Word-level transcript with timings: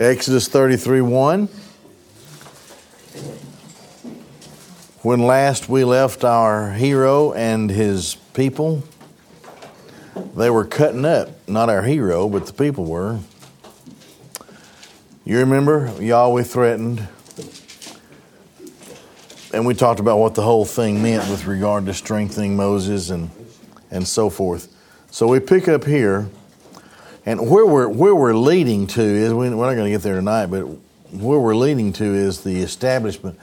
Exodus 0.00 0.48
33 0.48 1.02
1. 1.02 1.46
When 5.02 5.20
last 5.20 5.68
we 5.68 5.84
left 5.84 6.24
our 6.24 6.72
hero 6.72 7.34
and 7.34 7.68
his 7.68 8.14
people, 8.32 8.82
they 10.34 10.48
were 10.48 10.64
cutting 10.64 11.04
up. 11.04 11.46
Not 11.46 11.68
our 11.68 11.82
hero, 11.82 12.30
but 12.30 12.46
the 12.46 12.54
people 12.54 12.86
were. 12.86 13.18
You 15.26 15.40
remember, 15.40 15.92
Yahweh 16.00 16.44
threatened, 16.44 17.06
and 19.52 19.66
we 19.66 19.74
talked 19.74 20.00
about 20.00 20.18
what 20.18 20.34
the 20.34 20.42
whole 20.42 20.64
thing 20.64 21.02
meant 21.02 21.28
with 21.28 21.44
regard 21.44 21.84
to 21.84 21.92
strengthening 21.92 22.56
Moses 22.56 23.10
and, 23.10 23.28
and 23.90 24.08
so 24.08 24.30
forth. 24.30 24.74
So 25.10 25.28
we 25.28 25.40
pick 25.40 25.68
up 25.68 25.84
here, 25.84 26.30
and 27.26 27.50
where 27.50 27.66
we're, 27.66 27.88
where 27.88 28.14
we're 28.14 28.34
leading 28.34 28.86
to 28.88 29.02
is, 29.02 29.32
we're 29.32 29.50
not 29.50 29.56
going 29.56 29.84
to 29.84 29.90
get 29.90 30.02
there 30.02 30.14
tonight, 30.14 30.46
but 30.46 30.62
where 31.12 31.38
we're 31.38 31.56
leading 31.56 31.92
to 31.94 32.04
is 32.04 32.42
the 32.42 32.62
establishment, 32.62 33.38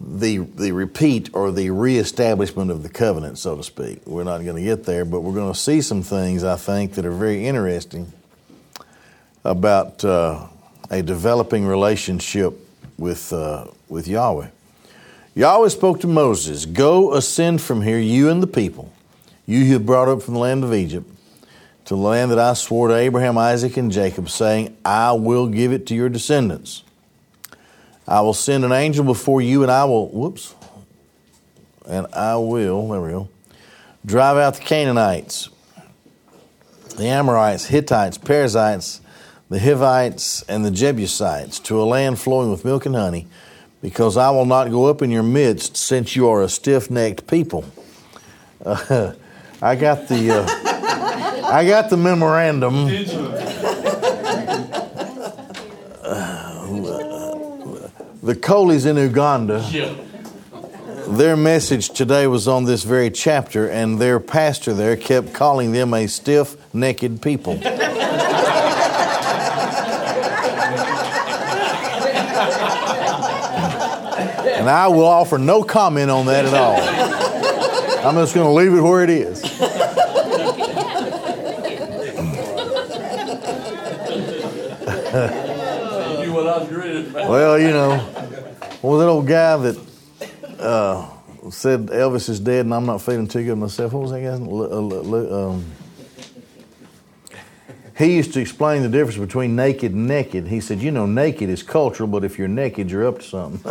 the, 0.00 0.38
the 0.38 0.72
repeat 0.72 1.30
or 1.32 1.50
the 1.50 1.70
reestablishment 1.70 2.70
of 2.70 2.82
the 2.82 2.88
covenant, 2.88 3.38
so 3.38 3.56
to 3.56 3.62
speak. 3.62 4.06
We're 4.06 4.24
not 4.24 4.44
going 4.44 4.56
to 4.56 4.62
get 4.62 4.84
there, 4.84 5.04
but 5.04 5.20
we're 5.20 5.34
going 5.34 5.52
to 5.52 5.58
see 5.58 5.80
some 5.80 6.02
things, 6.02 6.44
I 6.44 6.56
think, 6.56 6.94
that 6.94 7.04
are 7.04 7.10
very 7.10 7.46
interesting 7.46 8.12
about 9.44 10.04
uh, 10.04 10.46
a 10.90 11.02
developing 11.02 11.66
relationship 11.66 12.54
with, 12.98 13.32
uh, 13.32 13.66
with 13.88 14.06
Yahweh. 14.06 14.48
Yahweh 15.34 15.68
spoke 15.68 16.00
to 16.00 16.06
Moses, 16.06 16.66
Go 16.66 17.14
ascend 17.14 17.60
from 17.62 17.82
here, 17.82 17.98
you 17.98 18.28
and 18.28 18.42
the 18.42 18.46
people, 18.46 18.92
you 19.46 19.64
who 19.64 19.72
have 19.74 19.86
brought 19.86 20.08
up 20.08 20.22
from 20.22 20.34
the 20.34 20.40
land 20.40 20.64
of 20.64 20.74
Egypt, 20.74 21.08
to 21.90 21.96
the 21.96 22.02
land 22.02 22.30
that 22.30 22.38
I 22.38 22.52
swore 22.52 22.86
to 22.86 22.94
Abraham, 22.94 23.36
Isaac, 23.36 23.76
and 23.76 23.90
Jacob, 23.90 24.30
saying, 24.30 24.76
I 24.84 25.10
will 25.10 25.48
give 25.48 25.72
it 25.72 25.86
to 25.88 25.94
your 25.96 26.08
descendants. 26.08 26.84
I 28.06 28.20
will 28.20 28.32
send 28.32 28.64
an 28.64 28.70
angel 28.70 29.04
before 29.04 29.42
you, 29.42 29.62
and 29.62 29.72
I 29.72 29.84
will, 29.86 30.08
whoops, 30.08 30.54
and 31.88 32.06
I 32.12 32.36
will, 32.36 32.88
there 32.90 33.00
we 33.00 33.10
go, 33.10 33.28
drive 34.06 34.36
out 34.36 34.54
the 34.54 34.60
Canaanites, 34.60 35.48
the 36.96 37.06
Amorites, 37.06 37.66
Hittites, 37.66 38.18
Perizzites, 38.18 39.00
the 39.48 39.58
Hivites, 39.58 40.42
and 40.42 40.64
the 40.64 40.70
Jebusites 40.70 41.58
to 41.58 41.82
a 41.82 41.86
land 41.86 42.20
flowing 42.20 42.52
with 42.52 42.64
milk 42.64 42.86
and 42.86 42.94
honey, 42.94 43.26
because 43.82 44.16
I 44.16 44.30
will 44.30 44.46
not 44.46 44.70
go 44.70 44.86
up 44.86 45.02
in 45.02 45.10
your 45.10 45.24
midst, 45.24 45.76
since 45.76 46.14
you 46.14 46.28
are 46.28 46.40
a 46.40 46.48
stiff 46.48 46.88
necked 46.88 47.26
people. 47.26 47.64
Uh, 48.64 49.14
I 49.60 49.74
got 49.74 50.06
the. 50.06 50.30
Uh, 50.30 50.59
I 51.50 51.66
got 51.66 51.90
the 51.90 51.96
memorandum. 51.96 52.86
Uh, 56.02 56.66
the 58.22 58.36
Coleys 58.40 58.86
in 58.86 58.96
Uganda. 58.96 59.60
Their 61.08 61.36
message 61.36 61.90
today 61.90 62.28
was 62.28 62.46
on 62.46 62.66
this 62.66 62.84
very 62.84 63.10
chapter, 63.10 63.68
and 63.68 63.98
their 64.00 64.20
pastor 64.20 64.72
there 64.74 64.96
kept 64.96 65.32
calling 65.32 65.72
them 65.72 65.92
a 65.92 66.06
stiff 66.06 66.56
necked 66.72 67.20
people. 67.20 67.54
and 74.60 74.70
I 74.70 74.86
will 74.86 75.04
offer 75.04 75.36
no 75.36 75.64
comment 75.64 76.12
on 76.12 76.26
that 76.26 76.44
at 76.44 76.54
all. 76.54 76.78
I'm 78.06 78.14
just 78.14 78.34
going 78.34 78.46
to 78.46 78.52
leave 78.52 78.72
it 78.72 78.80
where 78.80 79.02
it 79.02 79.10
is. 79.10 79.39
Well, 87.30 87.58
you 87.60 87.68
know, 87.68 87.90
well, 88.82 88.98
that 88.98 89.06
old 89.06 89.26
guy 89.28 89.56
that 89.56 89.78
uh, 90.58 91.08
said 91.50 91.86
Elvis 91.86 92.28
is 92.28 92.40
dead 92.40 92.64
and 92.64 92.74
I'm 92.74 92.86
not 92.86 93.00
feeling 93.00 93.28
too 93.28 93.44
good 93.44 93.56
myself. 93.56 93.92
What 93.92 94.02
was 94.02 94.10
that 94.10 94.20
guy? 94.20 94.32
Um, 94.34 95.64
he 97.96 98.16
used 98.16 98.32
to 98.32 98.40
explain 98.40 98.82
the 98.82 98.88
difference 98.88 99.16
between 99.18 99.54
naked 99.54 99.92
and 99.92 100.08
naked. 100.08 100.48
He 100.48 100.60
said, 100.60 100.80
you 100.80 100.90
know, 100.90 101.06
naked 101.06 101.48
is 101.50 101.62
cultural, 101.62 102.08
but 102.08 102.24
if 102.24 102.36
you're 102.36 102.48
naked, 102.48 102.90
you're 102.90 103.06
up 103.06 103.20
to 103.20 103.24
something. 103.24 103.70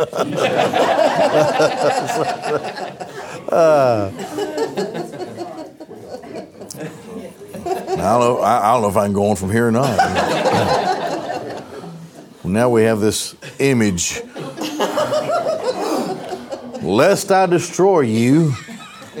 uh, 3.50 4.10
I 8.00 8.04
don't 8.04 8.20
know. 8.20 8.40
I, 8.40 8.72
don't 8.72 8.82
know 8.82 8.88
if 8.88 8.96
I 8.96 9.04
can 9.04 9.12
go 9.12 9.28
on 9.28 9.36
from 9.36 9.50
here 9.50 9.68
or 9.68 9.70
not. 9.72 9.90
Now 12.52 12.68
we 12.68 12.82
have 12.84 13.00
this 13.00 13.34
image. 13.58 14.22
Lest 16.82 17.30
I 17.30 17.46
destroy 17.46 18.00
you 18.00 18.54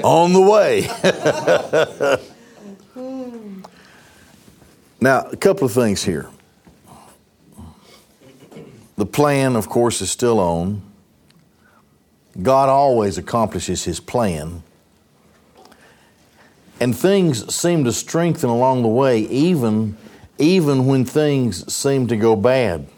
on 0.02 0.32
the 0.32 0.40
way. 0.40 0.88
now, 5.00 5.20
a 5.22 5.36
couple 5.36 5.66
of 5.66 5.72
things 5.72 6.02
here. 6.02 6.28
The 8.96 9.06
plan, 9.06 9.56
of 9.56 9.68
course, 9.68 10.00
is 10.00 10.10
still 10.10 10.40
on. 10.40 10.82
God 12.40 12.68
always 12.68 13.18
accomplishes 13.18 13.84
his 13.84 14.00
plan. 14.00 14.62
And 16.80 16.96
things 16.96 17.54
seem 17.54 17.84
to 17.84 17.92
strengthen 17.92 18.48
along 18.48 18.82
the 18.82 18.88
way, 18.88 19.20
even, 19.20 19.98
even 20.38 20.86
when 20.86 21.04
things 21.04 21.70
seem 21.72 22.06
to 22.06 22.16
go 22.16 22.36
bad. 22.36 22.88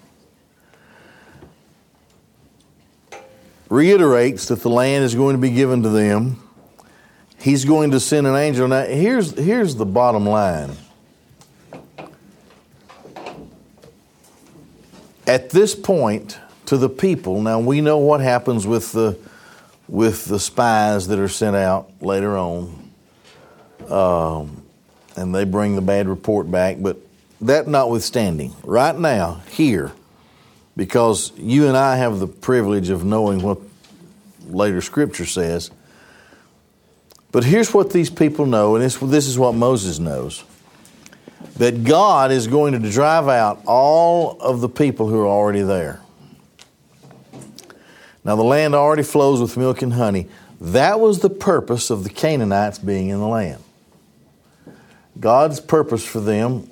Reiterates 3.72 4.48
that 4.48 4.60
the 4.60 4.68
land 4.68 5.02
is 5.02 5.14
going 5.14 5.34
to 5.34 5.40
be 5.40 5.48
given 5.48 5.82
to 5.82 5.88
them. 5.88 6.46
He's 7.40 7.64
going 7.64 7.92
to 7.92 8.00
send 8.00 8.26
an 8.26 8.36
angel. 8.36 8.68
Now, 8.68 8.84
here's, 8.84 9.30
here's 9.30 9.76
the 9.76 9.86
bottom 9.86 10.26
line. 10.26 10.72
At 15.26 15.48
this 15.48 15.74
point, 15.74 16.38
to 16.66 16.76
the 16.76 16.90
people, 16.90 17.40
now 17.40 17.60
we 17.60 17.80
know 17.80 17.96
what 17.96 18.20
happens 18.20 18.66
with 18.66 18.92
the, 18.92 19.18
with 19.88 20.26
the 20.26 20.38
spies 20.38 21.08
that 21.08 21.18
are 21.18 21.26
sent 21.26 21.56
out 21.56 21.90
later 22.02 22.36
on 22.36 22.92
um, 23.88 24.62
and 25.16 25.34
they 25.34 25.44
bring 25.46 25.76
the 25.76 25.80
bad 25.80 26.08
report 26.08 26.50
back. 26.50 26.76
But 26.78 26.98
that 27.40 27.68
notwithstanding, 27.68 28.54
right 28.64 28.98
now, 28.98 29.40
here, 29.50 29.92
because 30.76 31.32
you 31.36 31.68
and 31.68 31.76
I 31.76 31.96
have 31.96 32.18
the 32.18 32.26
privilege 32.26 32.90
of 32.90 33.04
knowing 33.04 33.42
what 33.42 33.58
later 34.48 34.80
Scripture 34.80 35.26
says. 35.26 35.70
But 37.30 37.44
here's 37.44 37.72
what 37.72 37.92
these 37.92 38.10
people 38.10 38.46
know, 38.46 38.74
and 38.76 38.84
this, 38.84 39.26
is 39.26 39.38
what 39.38 39.54
Moses 39.54 39.98
knows 39.98 40.44
that 41.56 41.84
God 41.84 42.30
is 42.30 42.46
going 42.46 42.80
to 42.80 42.90
drive 42.90 43.28
out 43.28 43.62
all 43.66 44.40
of 44.40 44.60
the 44.60 44.68
people 44.68 45.08
who 45.08 45.20
are 45.20 45.26
already 45.26 45.62
there. 45.62 46.00
Now, 48.24 48.36
the 48.36 48.44
land 48.44 48.74
already 48.74 49.02
flows 49.02 49.40
with 49.40 49.56
milk 49.56 49.82
and 49.82 49.92
honey. 49.92 50.28
That 50.60 51.00
was 51.00 51.18
the 51.18 51.30
purpose 51.30 51.90
of 51.90 52.04
the 52.04 52.10
Canaanites 52.10 52.78
being 52.78 53.08
in 53.08 53.18
the 53.18 53.26
land. 53.26 53.62
God's 55.18 55.60
purpose 55.60 56.04
for 56.04 56.20
them 56.20 56.70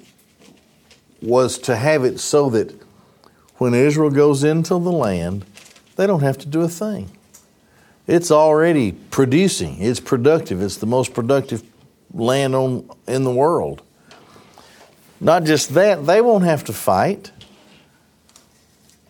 was 1.20 1.58
to 1.58 1.76
have 1.76 2.04
it 2.04 2.18
so 2.20 2.50
that 2.50 2.72
when 3.60 3.75
Israel 3.75 4.09
goes 4.09 4.43
into 4.43 4.71
the 4.71 4.91
land, 4.91 5.44
they 5.97 6.06
don't 6.06 6.22
have 6.22 6.38
to 6.38 6.48
do 6.48 6.62
a 6.62 6.69
thing. 6.69 7.10
It's 8.06 8.31
already 8.31 8.93
producing, 8.93 9.82
it's 9.82 10.00
productive, 10.00 10.62
it's 10.62 10.78
the 10.78 10.87
most 10.87 11.12
productive 11.12 11.62
land 12.15 12.54
on, 12.54 12.88
in 13.06 13.22
the 13.22 13.31
world. 13.31 13.82
Not 15.21 15.44
just 15.44 15.75
that, 15.75 16.06
they 16.06 16.22
won't 16.22 16.44
have 16.44 16.65
to 16.65 16.72
fight. 16.72 17.32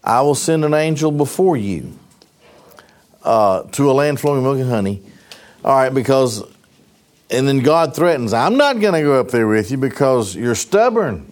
I 0.02 0.20
will 0.23 0.35
send 0.35 0.64
an 0.64 0.75
angel 0.75 1.12
before 1.12 1.56
you 1.56 1.96
uh, 3.23 3.62
to 3.62 3.88
a 3.88 3.93
land 3.93 4.19
flowing 4.19 4.43
milk 4.43 4.58
and 4.58 4.69
honey. 4.69 5.00
All 5.64 5.76
right, 5.76 5.94
because 5.94 6.43
and 7.31 7.46
then 7.46 7.61
God 7.61 7.94
threatens, 7.94 8.32
I'm 8.32 8.56
not 8.56 8.81
going 8.81 8.94
to 8.94 9.03
go 9.03 9.20
up 9.20 9.29
there 9.29 9.46
with 9.46 9.70
you 9.70 9.76
because 9.76 10.35
you're 10.35 10.56
stubborn. 10.56 11.30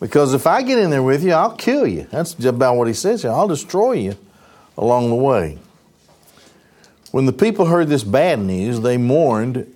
Because 0.00 0.32
if 0.34 0.46
I 0.46 0.62
get 0.62 0.78
in 0.78 0.90
there 0.90 1.02
with 1.02 1.24
you, 1.24 1.32
I'll 1.32 1.56
kill 1.56 1.86
you. 1.86 2.06
That's 2.10 2.34
about 2.44 2.76
what 2.76 2.86
he 2.86 2.94
says 2.94 3.22
here. 3.22 3.32
I'll 3.32 3.48
destroy 3.48 3.92
you 3.92 4.16
along 4.76 5.10
the 5.10 5.16
way. 5.16 5.58
When 7.10 7.26
the 7.26 7.32
people 7.32 7.66
heard 7.66 7.88
this 7.88 8.04
bad 8.04 8.38
news, 8.38 8.80
they 8.80 8.96
mourned, 8.96 9.66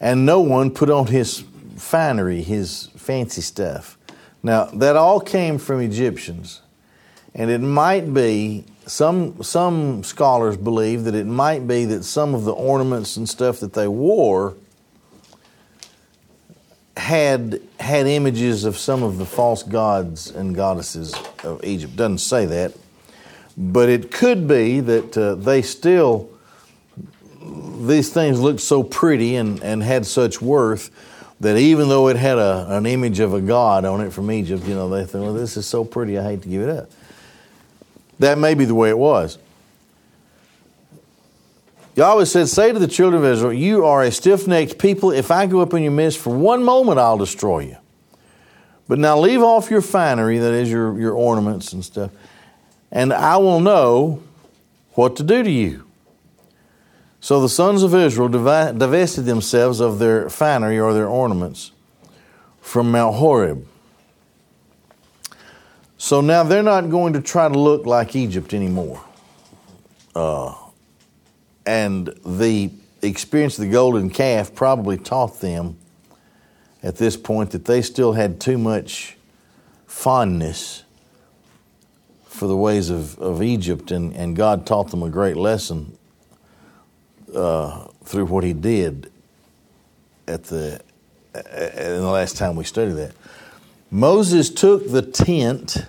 and 0.00 0.26
no 0.26 0.40
one 0.40 0.70
put 0.70 0.90
on 0.90 1.06
his 1.06 1.44
finery, 1.76 2.42
his 2.42 2.88
fancy 2.96 3.40
stuff. 3.40 3.96
Now, 4.42 4.64
that 4.66 4.96
all 4.96 5.20
came 5.20 5.58
from 5.58 5.80
Egyptians. 5.80 6.60
And 7.34 7.50
it 7.50 7.60
might 7.60 8.12
be 8.12 8.64
some 8.86 9.42
some 9.42 10.02
scholars 10.04 10.56
believe 10.56 11.04
that 11.04 11.14
it 11.14 11.26
might 11.26 11.66
be 11.66 11.84
that 11.86 12.04
some 12.04 12.34
of 12.34 12.44
the 12.44 12.52
ornaments 12.52 13.16
and 13.16 13.28
stuff 13.28 13.60
that 13.60 13.72
they 13.72 13.88
wore 13.88 14.54
had 16.96 17.60
had 17.80 18.06
images 18.06 18.64
of 18.64 18.76
some 18.76 19.02
of 19.02 19.18
the 19.18 19.26
false 19.26 19.62
gods 19.62 20.30
and 20.30 20.54
goddesses 20.54 21.14
of 21.42 21.64
Egypt. 21.64 21.96
Doesn't 21.96 22.18
say 22.18 22.44
that, 22.46 22.74
but 23.56 23.88
it 23.88 24.10
could 24.10 24.46
be 24.46 24.80
that 24.80 25.16
uh, 25.16 25.34
they 25.34 25.62
still 25.62 26.28
these 27.80 28.12
things 28.12 28.40
looked 28.40 28.60
so 28.60 28.82
pretty 28.82 29.36
and, 29.36 29.62
and 29.62 29.82
had 29.82 30.06
such 30.06 30.40
worth 30.40 30.90
that 31.40 31.56
even 31.56 31.88
though 31.88 32.08
it 32.08 32.16
had 32.16 32.38
a, 32.38 32.66
an 32.68 32.86
image 32.86 33.18
of 33.18 33.34
a 33.34 33.40
god 33.40 33.84
on 33.84 34.00
it 34.00 34.12
from 34.12 34.30
Egypt, 34.30 34.64
you 34.64 34.74
know, 34.74 34.88
they 34.88 35.04
thought, 35.04 35.22
well, 35.22 35.34
this 35.34 35.56
is 35.56 35.66
so 35.66 35.84
pretty, 35.84 36.16
I 36.16 36.22
hate 36.22 36.42
to 36.42 36.48
give 36.48 36.62
it 36.62 36.70
up. 36.70 36.90
That 38.20 38.38
may 38.38 38.54
be 38.54 38.64
the 38.64 38.76
way 38.76 38.90
it 38.90 38.98
was. 38.98 39.38
Yahweh 41.94 42.24
said, 42.24 42.48
Say 42.48 42.72
to 42.72 42.78
the 42.78 42.88
children 42.88 43.22
of 43.22 43.30
Israel, 43.30 43.52
You 43.52 43.84
are 43.84 44.02
a 44.02 44.10
stiff 44.10 44.46
necked 44.46 44.78
people. 44.78 45.10
If 45.10 45.30
I 45.30 45.46
go 45.46 45.60
up 45.60 45.74
in 45.74 45.82
your 45.82 45.92
midst 45.92 46.18
for 46.18 46.34
one 46.34 46.64
moment, 46.64 46.98
I'll 46.98 47.18
destroy 47.18 47.60
you. 47.60 47.76
But 48.88 48.98
now 48.98 49.18
leave 49.18 49.42
off 49.42 49.70
your 49.70 49.82
finery, 49.82 50.38
that 50.38 50.52
is, 50.52 50.70
your, 50.70 50.98
your 50.98 51.14
ornaments 51.14 51.72
and 51.72 51.84
stuff, 51.84 52.10
and 52.90 53.12
I 53.12 53.36
will 53.36 53.60
know 53.60 54.22
what 54.94 55.16
to 55.16 55.22
do 55.22 55.42
to 55.42 55.50
you. 55.50 55.86
So 57.20 57.40
the 57.40 57.48
sons 57.48 57.82
of 57.84 57.94
Israel 57.94 58.28
divested 58.28 59.24
themselves 59.26 59.80
of 59.80 59.98
their 59.98 60.28
finery 60.28 60.78
or 60.80 60.92
their 60.92 61.06
ornaments 61.06 61.70
from 62.60 62.90
Mount 62.90 63.14
Horeb. 63.14 63.66
So 65.96 66.20
now 66.20 66.42
they're 66.42 66.64
not 66.64 66.90
going 66.90 67.12
to 67.12 67.20
try 67.20 67.48
to 67.48 67.56
look 67.56 67.86
like 67.86 68.16
Egypt 68.16 68.52
anymore. 68.52 69.04
Uh, 70.16 70.52
and 71.66 72.08
the 72.24 72.70
experience 73.02 73.58
of 73.58 73.64
the 73.64 73.70
golden 73.70 74.10
calf 74.10 74.54
probably 74.54 74.96
taught 74.96 75.40
them 75.40 75.76
at 76.82 76.96
this 76.96 77.16
point 77.16 77.50
that 77.50 77.64
they 77.64 77.82
still 77.82 78.12
had 78.12 78.40
too 78.40 78.58
much 78.58 79.16
fondness 79.86 80.84
for 82.26 82.46
the 82.46 82.56
ways 82.56 82.90
of, 82.90 83.18
of 83.18 83.42
Egypt, 83.42 83.90
and, 83.90 84.14
and 84.14 84.34
God 84.34 84.66
taught 84.66 84.90
them 84.90 85.02
a 85.02 85.10
great 85.10 85.36
lesson 85.36 85.96
uh, 87.34 87.86
through 88.04 88.26
what 88.26 88.42
He 88.42 88.52
did 88.52 89.12
at 90.26 90.44
the 90.44 90.80
in 91.34 92.00
the 92.00 92.10
last 92.10 92.36
time 92.36 92.56
we 92.56 92.64
studied 92.64 92.92
that. 92.94 93.12
Moses 93.90 94.50
took 94.50 94.90
the 94.90 95.02
tent 95.02 95.86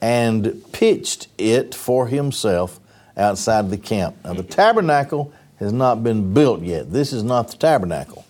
and 0.00 0.62
pitched 0.72 1.28
it 1.36 1.74
for 1.74 2.06
himself 2.06 2.78
outside 3.18 3.70
the 3.70 3.76
camp. 3.76 4.16
Now, 4.24 4.34
the 4.34 4.42
tabernacle 4.42 5.32
has 5.58 5.72
not 5.72 6.02
been 6.02 6.32
built 6.32 6.62
yet. 6.62 6.92
This 6.92 7.12
is 7.12 7.24
not 7.24 7.50
the 7.50 7.56
tabernacle. 7.56 8.24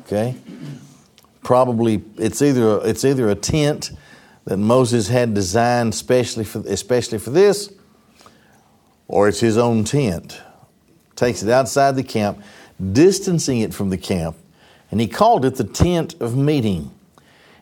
Okay? 0.00 0.36
Probably 1.42 2.02
it's 2.18 2.42
either 2.42 2.80
it's 2.84 3.04
either 3.04 3.30
a 3.30 3.34
tent 3.34 3.92
that 4.44 4.58
Moses 4.58 5.08
had 5.08 5.32
designed 5.32 5.94
especially 5.94 6.44
for 6.44 6.62
especially 6.66 7.18
for 7.18 7.30
this, 7.30 7.72
or 9.08 9.28
it's 9.28 9.40
his 9.40 9.56
own 9.56 9.84
tent. 9.84 10.40
Takes 11.16 11.42
it 11.42 11.48
outside 11.48 11.96
the 11.96 12.02
camp, 12.02 12.42
distancing 12.92 13.60
it 13.60 13.72
from 13.72 13.90
the 13.90 13.98
camp, 13.98 14.36
and 14.90 15.00
he 15.00 15.06
called 15.06 15.44
it 15.44 15.56
the 15.56 15.64
tent 15.64 16.14
of 16.20 16.36
meeting. 16.36 16.90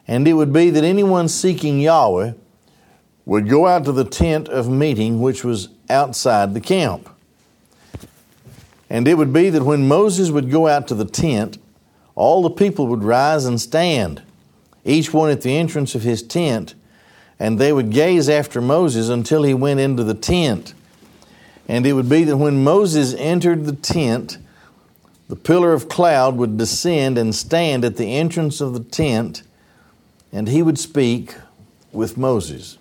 And 0.09 0.27
it 0.27 0.33
would 0.33 0.53
be 0.53 0.71
that 0.71 0.85
anyone 0.85 1.29
seeking 1.29 1.81
Yahweh 1.81 2.33
would 3.29 3.47
go 3.47 3.67
out 3.67 3.85
to 3.85 3.93
the 3.93 4.07
tent 4.07 4.49
of 4.49 4.71
meeting, 4.71 5.21
which 5.21 5.45
was 5.45 5.69
outside 5.91 6.55
the 6.55 6.61
camp. 6.61 7.11
And 8.89 9.07
it 9.07 9.19
would 9.19 9.35
be 9.35 9.51
that 9.51 9.65
when 9.65 9.87
Moses 9.87 10.31
would 10.31 10.51
go 10.51 10.67
out 10.67 10.89
to 10.89 10.95
the 10.95 11.05
tent, 11.05 11.59
all 12.15 12.41
the 12.41 12.49
people 12.49 12.87
would 12.87 13.05
rise 13.05 13.45
and 13.45 13.61
stand, 13.61 14.23
each 14.83 15.13
one 15.13 15.29
at 15.29 15.43
the 15.43 15.55
entrance 15.59 15.95
of 15.95 16.05
his 16.05 16.23
tent, 16.23 16.75
and 17.39 17.59
they 17.59 17.71
would 17.71 17.91
gaze 17.91 18.31
after 18.31 18.63
Moses 18.63 19.11
until 19.11 19.43
he 19.43 19.53
went 19.53 19.79
into 19.79 20.03
the 20.03 20.15
tent. 20.15 20.73
And 21.69 21.87
it 21.87 21.93
would 21.93 22.09
be 22.09 22.25
that 22.25 22.39
when 22.39 22.65
Moses 22.65 23.13
entered 23.13 23.67
the 23.67 23.77
tent, 23.77 24.39
the 25.29 25.37
pillar 25.37 25.75
of 25.75 25.91
cloud 25.91 26.39
would 26.39 26.57
descend 26.57 27.19
and 27.19 27.35
stand 27.35 27.85
at 27.85 27.99
the 27.99 28.17
entrance 28.17 28.63
of 28.63 28.73
the 28.73 28.81
tent, 28.81 29.43
and 30.33 30.49
he 30.49 30.63
would 30.63 30.79
speak 30.79 31.35
with 31.93 32.17
Moses. 32.17 32.79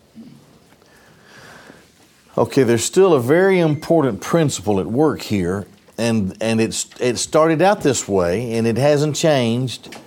Okay, 2.38 2.62
there's 2.62 2.86
still 2.86 3.16
a 3.16 3.20
very 3.20 3.60
important 3.60 4.22
principle 4.22 4.80
at 4.80 4.86
work 4.86 5.24
here, 5.24 5.66
and, 5.98 6.38
and 6.40 6.62
it's, 6.62 6.88
it 7.00 7.18
started 7.18 7.64
out 7.64 7.82
this 7.82 8.08
way, 8.08 8.54
and 8.54 8.68
it 8.68 8.78
hasn't 8.78 9.16
changed. 9.16 9.98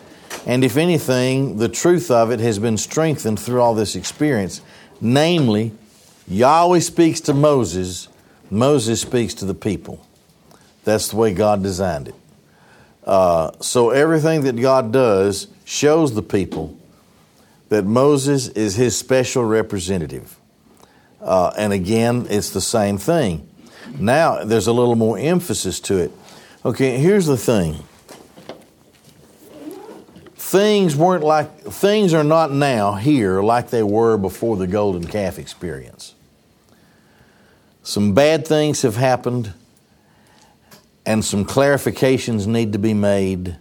And 0.47 0.63
if 0.63 0.77
anything, 0.77 1.57
the 1.57 1.69
truth 1.69 2.09
of 2.09 2.31
it 2.31 2.39
has 2.39 2.61
been 2.61 2.79
strengthened 2.79 3.41
through 3.41 3.61
all 3.61 3.75
this 3.75 3.97
experience. 3.97 4.61
Namely, 5.01 5.73
Yahweh 6.29 6.79
speaks 6.79 7.21
to 7.23 7.35
Moses, 7.35 8.07
Moses 8.49 9.01
speaks 9.01 9.35
to 9.35 9.45
the 9.45 9.55
people. 9.55 10.07
That's 10.85 11.09
the 11.09 11.17
way 11.17 11.35
God 11.35 11.65
designed 11.65 12.09
it. 12.09 12.15
Uh, 13.05 13.51
so 13.61 13.91
everything 13.91 14.43
that 14.43 14.55
God 14.55 14.93
does 14.93 15.49
shows 15.65 16.15
the 16.15 16.23
people 16.23 16.79
that 17.71 17.85
Moses 17.85 18.47
is 18.49 18.77
his 18.77 18.97
special 18.97 19.45
representative. 19.45 20.40
Uh, 21.21 21.53
and 21.57 21.73
again, 21.73 22.27
it's 22.31 22.51
the 22.51 22.61
same 22.61 22.99
thing. 22.99 23.47
Now 23.99 24.45
there's 24.45 24.67
a 24.67 24.73
little 24.73 24.97
more 24.97 25.19
emphasis 25.19 25.81
to 25.81 25.99
it. 25.99 26.13
Okay, 26.65 26.99
here's 26.99 27.27
the 27.27 27.37
thing. 27.37 27.85
Things 30.37 30.97
weren't 30.97 31.23
like 31.23 31.61
things 31.61 32.13
are 32.13 32.25
not 32.25 32.51
now 32.51 32.95
here 32.95 33.41
like 33.41 33.71
they 33.71 33.83
were 33.83 34.17
before 34.17 34.57
the 34.57 34.67
golden 34.67 35.07
calf 35.07 35.39
experience. 35.39 36.15
Some 37.83 38.15
bad 38.15 38.47
things 38.47 38.83
have 38.83 38.97
happened 38.97 39.55
and 41.07 41.25
some 41.25 41.45
clarifications 41.45 42.47
need 42.47 42.73
to 42.73 42.79
be 42.79 42.95
made 42.95 43.57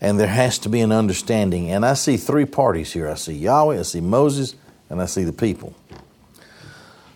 and 0.00 0.18
there 0.18 0.26
has 0.26 0.58
to 0.60 0.68
be 0.68 0.80
an 0.80 0.92
understanding. 0.92 1.70
And 1.70 1.84
I 1.84 1.94
see 1.94 2.16
three 2.16 2.46
parties 2.46 2.92
here. 2.92 3.08
I 3.08 3.14
see 3.14 3.34
Yahweh, 3.34 3.78
I 3.78 3.82
see 3.82 4.00
Moses, 4.00 4.54
and 4.88 5.00
I 5.00 5.06
see 5.06 5.24
the 5.24 5.32
people. 5.32 5.74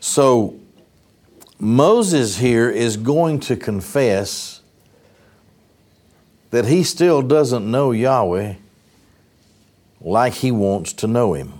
So 0.06 0.60
Moses 1.58 2.36
here 2.36 2.68
is 2.68 2.98
going 2.98 3.40
to 3.40 3.56
confess 3.56 4.60
that 6.50 6.66
he 6.66 6.82
still 6.82 7.22
doesn't 7.22 7.68
know 7.68 7.90
Yahweh 7.90 8.56
like 10.02 10.34
he 10.34 10.50
wants 10.50 10.92
to 10.92 11.06
know 11.06 11.32
him. 11.32 11.54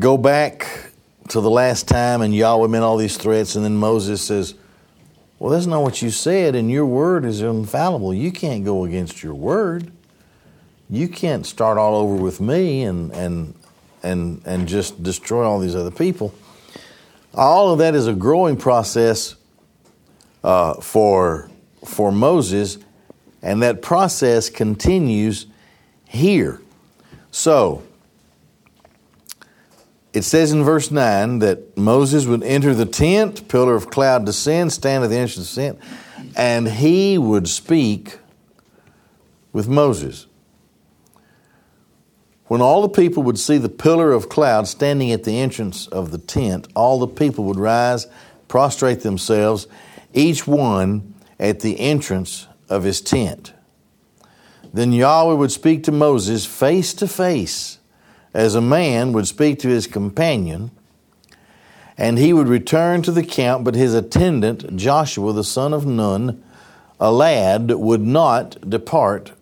Go 0.00 0.18
back 0.18 0.90
to 1.28 1.40
the 1.40 1.48
last 1.48 1.86
time, 1.86 2.22
and 2.22 2.34
Yahweh 2.34 2.66
made 2.66 2.80
all 2.80 2.96
these 2.96 3.16
threats, 3.16 3.54
and 3.54 3.64
then 3.64 3.76
Moses 3.76 4.20
says, 4.20 4.54
Well, 5.38 5.52
that's 5.52 5.66
not 5.66 5.84
what 5.84 6.02
you 6.02 6.10
said, 6.10 6.56
and 6.56 6.68
your 6.68 6.86
word 6.86 7.24
is 7.24 7.40
infallible. 7.40 8.12
You 8.12 8.32
can't 8.32 8.64
go 8.64 8.84
against 8.84 9.22
your 9.22 9.34
word. 9.34 9.92
You 10.90 11.06
can't 11.06 11.46
start 11.46 11.78
all 11.78 11.94
over 11.94 12.16
with 12.16 12.40
me 12.40 12.82
and, 12.82 13.12
and 13.12 13.54
and, 14.02 14.42
and 14.44 14.68
just 14.68 15.02
destroy 15.02 15.44
all 15.44 15.58
these 15.58 15.74
other 15.74 15.90
people. 15.90 16.34
All 17.34 17.72
of 17.72 17.78
that 17.78 17.94
is 17.94 18.06
a 18.06 18.14
growing 18.14 18.56
process 18.56 19.36
uh, 20.42 20.74
for, 20.74 21.50
for 21.84 22.10
Moses, 22.10 22.78
and 23.42 23.62
that 23.62 23.82
process 23.82 24.50
continues 24.50 25.46
here. 26.04 26.60
So, 27.30 27.82
it 30.12 30.22
says 30.22 30.52
in 30.52 30.64
verse 30.64 30.90
9 30.90 31.40
that 31.40 31.76
Moses 31.76 32.26
would 32.26 32.42
enter 32.42 32.74
the 32.74 32.86
tent, 32.86 33.46
pillar 33.48 33.74
of 33.74 33.90
cloud 33.90 34.24
descend, 34.24 34.72
stand 34.72 35.04
at 35.04 35.10
the 35.10 35.16
entrance 35.16 35.50
of 35.50 35.54
the 35.54 35.60
tent, 35.60 35.78
and 36.34 36.66
he 36.66 37.18
would 37.18 37.48
speak 37.48 38.18
with 39.52 39.68
Moses. 39.68 40.27
When 42.48 42.62
all 42.62 42.80
the 42.80 42.88
people 42.88 43.22
would 43.24 43.38
see 43.38 43.58
the 43.58 43.68
pillar 43.68 44.10
of 44.10 44.30
cloud 44.30 44.66
standing 44.66 45.12
at 45.12 45.24
the 45.24 45.38
entrance 45.38 45.86
of 45.86 46.10
the 46.10 46.18
tent, 46.18 46.66
all 46.74 46.98
the 46.98 47.06
people 47.06 47.44
would 47.44 47.58
rise, 47.58 48.06
prostrate 48.48 49.00
themselves, 49.00 49.66
each 50.14 50.46
one 50.46 51.14
at 51.38 51.60
the 51.60 51.78
entrance 51.78 52.46
of 52.70 52.84
his 52.84 53.02
tent. 53.02 53.52
Then 54.72 54.92
Yahweh 54.92 55.34
would 55.34 55.52
speak 55.52 55.84
to 55.84 55.92
Moses 55.92 56.46
face 56.46 56.94
to 56.94 57.06
face, 57.06 57.78
as 58.32 58.54
a 58.54 58.62
man 58.62 59.12
would 59.12 59.26
speak 59.26 59.58
to 59.60 59.68
his 59.68 59.86
companion, 59.86 60.70
and 61.98 62.18
he 62.18 62.32
would 62.32 62.48
return 62.48 63.02
to 63.02 63.12
the 63.12 63.24
camp, 63.24 63.64
but 63.64 63.74
his 63.74 63.92
attendant, 63.92 64.76
Joshua 64.76 65.34
the 65.34 65.44
son 65.44 65.74
of 65.74 65.84
Nun, 65.84 66.42
a 66.98 67.12
lad, 67.12 67.70
would 67.72 68.02
not 68.02 68.70
depart 68.70 69.32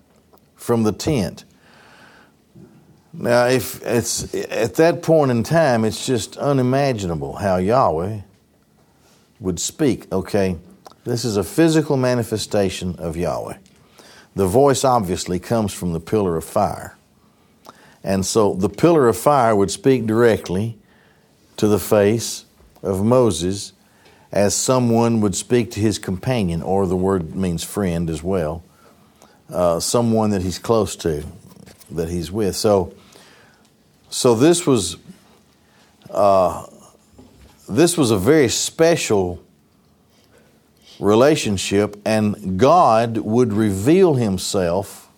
from 0.56 0.82
the 0.82 0.92
tent. 0.92 1.44
Now, 3.18 3.46
if 3.46 3.82
it's 3.82 4.35
at 4.35 4.75
that 4.75 5.02
point 5.02 5.30
in 5.30 5.42
time, 5.42 5.87
it's 5.87 6.04
just 6.04 6.37
unimaginable 6.37 7.37
how 7.37 7.56
Yahweh 7.56 8.20
would 9.40 9.58
speak. 9.58 10.12
Okay, 10.12 10.56
this 11.04 11.25
is 11.25 11.38
a 11.38 11.44
physical 11.44 11.96
manifestation 11.96 12.96
of 12.99 13.16
Yahweh. 13.16 13.56
the 14.35 14.46
voice 14.46 14.85
obviously 14.85 15.38
comes 15.38 15.73
from 15.73 15.94
the 15.94 16.00
pillar 16.00 16.37
of 16.37 16.44
fire. 16.44 16.94
And 18.04 18.25
so 18.25 18.52
the 18.52 18.68
pillar 18.68 19.08
of 19.08 19.16
fire 19.16 19.56
would 19.56 19.70
speak 19.70 20.06
directly 20.06 20.76
to 21.56 21.66
the 21.66 21.78
face 21.78 22.44
of 22.82 23.02
Moses 23.02 23.73
as 24.30 24.54
someone 24.54 25.23
would 25.23 25.35
speak 25.35 25.70
to 25.70 25.80
his 25.80 25.99
companion, 25.99 26.61
or 26.61 26.87
the 26.87 26.96
word 26.96 27.35
means 27.35 27.64
friend 27.64 28.11
as 28.11 28.23
well, 28.23 28.62
uh, 29.49 29.80
someone 29.80 30.30
that 30.30 30.42
he's 30.42 30.58
close 30.58 30.94
to, 30.96 31.25
that 31.90 32.11
he's 32.11 32.30
with. 32.30 32.54
So, 32.54 32.92
so 34.16 34.35
this 34.35 34.66
was 34.66 34.96
uh, 36.11 36.64
this 37.68 37.99
was 37.99 38.11
a 38.11 38.16
very 38.16 38.49
special 38.49 39.44
relationship, 40.99 42.00
and 42.06 42.58
God 42.58 43.18
would 43.18 43.52
reveal 43.52 44.14
Himself 44.14 45.11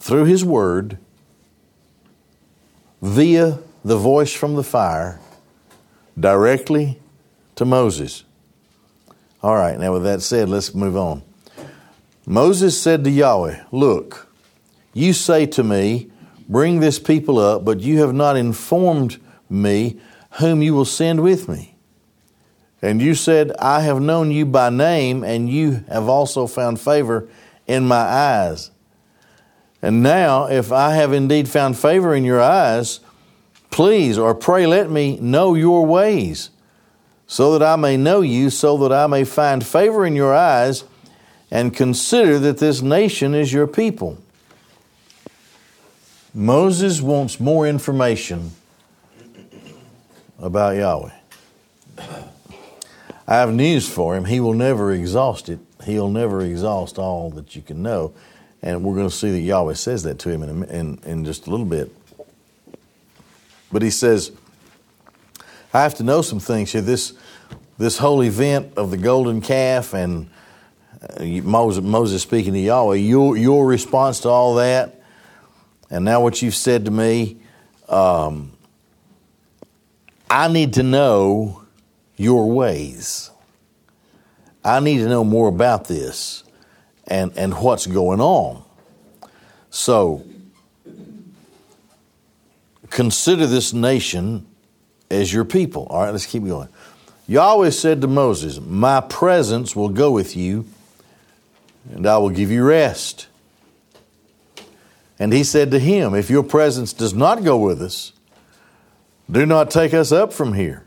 through 0.00 0.24
His 0.24 0.44
Word 0.44 0.98
via 3.00 3.60
the 3.84 3.96
voice 3.96 4.34
from 4.34 4.56
the 4.56 4.64
fire 4.64 5.20
directly 6.18 6.98
to 7.54 7.64
Moses. 7.64 8.24
All 9.40 9.54
right, 9.54 9.78
now 9.78 9.92
with 9.92 10.02
that 10.02 10.20
said, 10.20 10.48
let's 10.48 10.74
move 10.74 10.96
on. 10.96 11.22
Moses 12.26 12.82
said 12.82 13.04
to 13.04 13.10
Yahweh, 13.10 13.62
Look, 13.70 14.34
you 14.92 15.12
say 15.12 15.46
to 15.46 15.62
me, 15.62 16.10
Bring 16.48 16.80
this 16.80 16.98
people 16.98 17.38
up, 17.38 17.64
but 17.64 17.80
you 17.80 17.98
have 17.98 18.14
not 18.14 18.36
informed 18.36 19.20
me 19.50 19.98
whom 20.38 20.62
you 20.62 20.74
will 20.74 20.84
send 20.84 21.22
with 21.22 21.48
me. 21.48 21.76
And 22.82 23.00
you 23.00 23.14
said, 23.14 23.52
I 23.58 23.80
have 23.80 24.00
known 24.00 24.30
you 24.30 24.46
by 24.46 24.70
name, 24.70 25.24
and 25.24 25.48
you 25.48 25.84
have 25.88 26.08
also 26.08 26.46
found 26.46 26.80
favor 26.80 27.28
in 27.66 27.86
my 27.88 27.96
eyes. 27.96 28.70
And 29.82 30.02
now, 30.02 30.46
if 30.46 30.72
I 30.72 30.94
have 30.94 31.12
indeed 31.12 31.48
found 31.48 31.78
favor 31.78 32.14
in 32.14 32.24
your 32.24 32.40
eyes, 32.40 33.00
please 33.70 34.18
or 34.18 34.34
pray 34.34 34.66
let 34.66 34.90
me 34.90 35.18
know 35.20 35.54
your 35.54 35.84
ways, 35.84 36.50
so 37.26 37.58
that 37.58 37.66
I 37.66 37.76
may 37.76 37.96
know 37.96 38.20
you, 38.20 38.50
so 38.50 38.76
that 38.78 38.92
I 38.92 39.06
may 39.06 39.24
find 39.24 39.66
favor 39.66 40.06
in 40.06 40.14
your 40.14 40.34
eyes, 40.34 40.84
and 41.50 41.74
consider 41.74 42.38
that 42.40 42.58
this 42.58 42.82
nation 42.82 43.34
is 43.34 43.52
your 43.52 43.66
people. 43.66 44.18
Moses 46.36 47.00
wants 47.00 47.40
more 47.40 47.66
information 47.66 48.50
about 50.38 50.76
Yahweh. 50.76 51.10
I 53.26 53.34
have 53.36 53.54
news 53.54 53.88
for 53.88 54.14
him. 54.14 54.26
He 54.26 54.38
will 54.38 54.52
never 54.52 54.92
exhaust 54.92 55.48
it. 55.48 55.60
He'll 55.84 56.10
never 56.10 56.42
exhaust 56.42 56.98
all 56.98 57.30
that 57.30 57.56
you 57.56 57.62
can 57.62 57.82
know. 57.82 58.12
And 58.60 58.84
we're 58.84 58.96
going 58.96 59.08
to 59.08 59.14
see 59.14 59.30
that 59.30 59.40
Yahweh 59.40 59.72
says 59.72 60.02
that 60.02 60.18
to 60.20 60.28
him 60.28 60.42
in, 60.42 60.64
in, 60.64 60.98
in 61.06 61.24
just 61.24 61.46
a 61.46 61.50
little 61.50 61.64
bit. 61.64 61.90
But 63.72 63.80
he 63.80 63.90
says, 63.90 64.30
I 65.72 65.82
have 65.82 65.94
to 65.94 66.02
know 66.02 66.20
some 66.20 66.38
things 66.38 66.70
here. 66.70 66.82
This, 66.82 67.14
this 67.78 67.96
whole 67.96 68.22
event 68.22 68.74
of 68.76 68.90
the 68.90 68.98
golden 68.98 69.40
calf 69.40 69.94
and 69.94 70.28
uh, 71.00 71.24
Moses, 71.24 71.82
Moses 71.82 72.20
speaking 72.20 72.52
to 72.52 72.60
Yahweh, 72.60 72.96
your, 72.96 73.38
your 73.38 73.66
response 73.66 74.20
to 74.20 74.28
all 74.28 74.56
that, 74.56 74.95
and 75.90 76.04
now 76.04 76.20
what 76.20 76.42
you've 76.42 76.54
said 76.54 76.84
to 76.86 76.90
me, 76.90 77.38
um, 77.88 78.52
I 80.30 80.48
need 80.48 80.74
to 80.74 80.82
know 80.82 81.62
your 82.16 82.50
ways. 82.50 83.30
I 84.64 84.80
need 84.80 84.98
to 84.98 85.08
know 85.08 85.22
more 85.22 85.48
about 85.48 85.86
this 85.86 86.42
and, 87.06 87.32
and 87.36 87.54
what's 87.54 87.86
going 87.86 88.20
on. 88.20 88.64
So, 89.70 90.24
consider 92.90 93.46
this 93.46 93.72
nation 93.72 94.46
as 95.10 95.32
your 95.32 95.44
people. 95.44 95.86
All 95.88 96.02
right, 96.02 96.10
let's 96.10 96.26
keep 96.26 96.44
going. 96.44 96.68
Yahweh 97.28 97.70
said 97.70 98.00
to 98.00 98.06
Moses, 98.06 98.60
My 98.60 99.00
presence 99.00 99.76
will 99.76 99.88
go 99.88 100.10
with 100.10 100.36
you, 100.36 100.66
and 101.92 102.06
I 102.06 102.18
will 102.18 102.30
give 102.30 102.50
you 102.50 102.64
rest. 102.64 103.28
And 105.18 105.32
he 105.32 105.44
said 105.44 105.70
to 105.70 105.78
him, 105.78 106.14
If 106.14 106.30
your 106.30 106.42
presence 106.42 106.92
does 106.92 107.14
not 107.14 107.42
go 107.42 107.56
with 107.56 107.80
us, 107.80 108.12
do 109.30 109.46
not 109.46 109.70
take 109.70 109.94
us 109.94 110.12
up 110.12 110.32
from 110.32 110.52
here. 110.52 110.84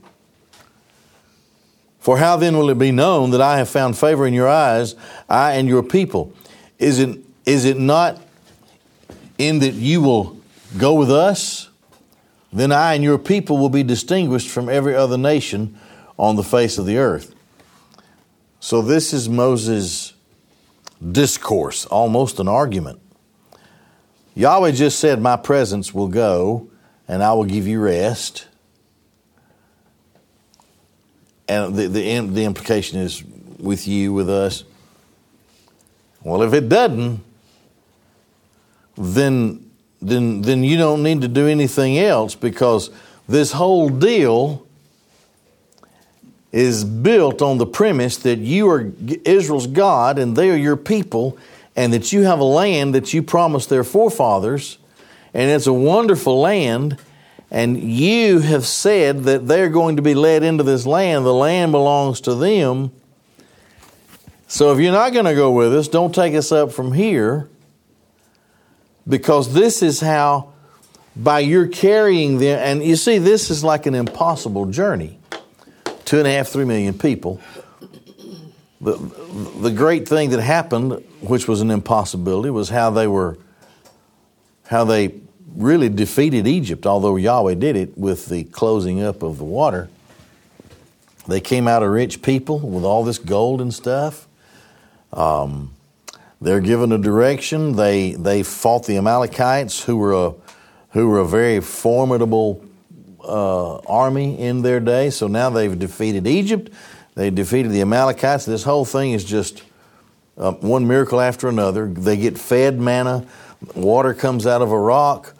For 1.99 2.17
how 2.17 2.37
then 2.37 2.55
will 2.57 2.69
it 2.69 2.79
be 2.79 2.91
known 2.91 3.31
that 3.31 3.41
I 3.41 3.57
have 3.57 3.69
found 3.69 3.97
favor 3.97 4.25
in 4.25 4.33
your 4.33 4.47
eyes, 4.47 4.95
I 5.27 5.53
and 5.53 5.67
your 5.67 5.83
people? 5.83 6.33
Is 6.77 6.99
it, 6.99 7.19
is 7.45 7.65
it 7.65 7.77
not 7.77 8.21
in 9.37 9.59
that 9.59 9.73
you 9.73 10.01
will 10.01 10.39
go 10.77 10.93
with 10.93 11.11
us? 11.11 11.69
Then 12.53 12.71
I 12.71 12.93
and 12.93 13.03
your 13.03 13.17
people 13.17 13.57
will 13.57 13.69
be 13.69 13.83
distinguished 13.83 14.49
from 14.49 14.69
every 14.69 14.95
other 14.95 15.17
nation 15.17 15.77
on 16.17 16.35
the 16.35 16.43
face 16.43 16.77
of 16.77 16.85
the 16.85 16.97
earth. 16.97 17.35
So, 18.59 18.81
this 18.81 19.13
is 19.13 19.29
Moses' 19.29 20.13
discourse, 21.11 21.85
almost 21.85 22.39
an 22.39 22.47
argument. 22.47 22.99
Yahweh 24.39 24.71
just 24.71 24.99
said, 24.99 25.21
My 25.21 25.35
presence 25.35 25.93
will 25.93 26.07
go 26.07 26.69
and 27.09 27.21
I 27.21 27.33
will 27.33 27.43
give 27.43 27.67
you 27.67 27.81
rest. 27.81 28.47
And 31.49 31.75
the, 31.75 31.89
the, 31.89 32.19
the 32.21 32.45
implication 32.45 32.99
is 32.99 33.21
with 33.59 33.85
you, 33.85 34.13
with 34.13 34.29
us. 34.29 34.63
Well, 36.23 36.41
if 36.43 36.53
it 36.53 36.69
doesn't, 36.69 37.21
then, 38.97 39.69
then, 40.01 40.41
then 40.41 40.63
you 40.63 40.77
don't 40.77 41.03
need 41.03 41.19
to 41.19 41.27
do 41.27 41.45
anything 41.45 41.97
else 41.97 42.33
because 42.33 42.91
this 43.27 43.51
whole 43.51 43.89
deal 43.89 44.65
is 46.53 46.85
built 46.85 47.41
on 47.41 47.57
the 47.57 47.65
premise 47.65 48.15
that 48.15 48.39
you 48.39 48.69
are 48.69 48.89
Israel's 49.25 49.67
God 49.67 50.17
and 50.17 50.37
they 50.37 50.49
are 50.49 50.55
your 50.55 50.77
people, 50.77 51.37
and 51.75 51.93
that 51.93 52.11
you 52.11 52.23
have 52.23 52.39
a 52.39 52.43
land 52.43 52.95
that 52.95 53.13
you 53.13 53.23
promised 53.23 53.69
their 53.69 53.83
forefathers, 53.83 54.77
and 55.33 55.49
it's 55.49 55.67
a 55.67 55.73
wonderful 55.73 56.39
land, 56.39 56.97
and 57.51 57.81
you 57.81 58.39
have 58.39 58.65
said 58.65 59.23
that 59.23 59.47
they're 59.47 59.69
going 59.69 59.95
to 59.95 60.01
be 60.01 60.13
led 60.13 60.43
into 60.43 60.63
this 60.63 60.85
land. 60.85 61.25
The 61.25 61.33
land 61.33 61.71
belongs 61.71 62.21
to 62.21 62.35
them. 62.35 62.91
So 64.47 64.73
if 64.73 64.79
you're 64.79 64.91
not 64.91 65.13
going 65.13 65.25
to 65.25 65.35
go 65.35 65.51
with 65.51 65.73
us, 65.75 65.87
don't 65.87 66.13
take 66.13 66.33
us 66.33 66.51
up 66.51 66.71
from 66.71 66.93
here, 66.93 67.49
because 69.07 69.53
this 69.53 69.81
is 69.81 69.99
how, 69.99 70.53
by 71.15 71.39
your 71.39 71.67
carrying 71.67 72.39
them, 72.39 72.59
and 72.59 72.83
you 72.83 72.95
see, 72.95 73.17
this 73.17 73.49
is 73.49 73.63
like 73.63 73.85
an 73.85 73.95
impossible 73.95 74.65
journey 74.65 75.19
two 76.05 76.17
and 76.17 76.27
a 76.27 76.31
half, 76.31 76.47
three 76.47 76.65
million 76.65 76.97
people. 76.97 77.39
The, 78.81 78.95
the 79.61 79.71
great 79.71 80.07
thing 80.07 80.29
that 80.29 80.41
happened, 80.41 81.03
which 81.21 81.47
was 81.47 81.61
an 81.61 81.69
impossibility, 81.69 82.49
was 82.49 82.69
how 82.69 82.89
they 82.91 83.07
were, 83.07 83.37
how 84.67 84.85
they 84.85 85.15
really 85.55 85.89
defeated 85.89 86.47
Egypt, 86.47 86.85
although 86.85 87.17
Yahweh 87.17 87.55
did 87.55 87.75
it 87.75 87.97
with 87.97 88.27
the 88.27 88.45
closing 88.45 89.01
up 89.01 89.21
of 89.21 89.37
the 89.37 89.43
water. 89.43 89.89
They 91.27 91.41
came 91.41 91.67
out 91.67 91.83
a 91.83 91.89
rich 91.89 92.21
people 92.21 92.59
with 92.59 92.83
all 92.83 93.03
this 93.03 93.17
gold 93.17 93.61
and 93.61 93.73
stuff. 93.73 94.27
Um, 95.11 95.73
they're 96.41 96.61
given 96.61 96.91
a 96.91 96.97
direction. 96.97 97.75
They 97.75 98.13
they 98.13 98.43
fought 98.43 98.85
the 98.85 98.97
Amalekites, 98.97 99.83
who 99.83 99.97
were 99.97 100.13
a 100.13 100.33
who 100.91 101.09
were 101.09 101.19
a 101.19 101.27
very 101.27 101.59
formidable 101.59 102.65
uh, 103.23 103.77
army 103.79 104.39
in 104.39 104.61
their 104.61 104.79
day. 104.79 105.09
So 105.09 105.27
now 105.27 105.49
they've 105.49 105.77
defeated 105.77 106.25
Egypt. 106.25 106.71
They 107.19 107.29
defeated 107.29 107.73
the 107.73 107.81
Amalekites. 107.81 108.45
This 108.45 108.63
whole 108.63 108.85
thing 108.85 109.11
is 109.11 109.25
just 109.25 109.61
uh, 110.37 110.53
one 110.53 110.87
miracle 110.87 111.19
after 111.19 111.49
another. 111.49 111.85
They 111.85 112.15
get 112.15 112.37
fed 112.37 112.79
manna. 112.79 113.27
Water 113.75 114.13
comes 114.13 114.47
out 114.47 114.61
of 114.61 114.71
a 114.71 114.79
rock 114.79 115.33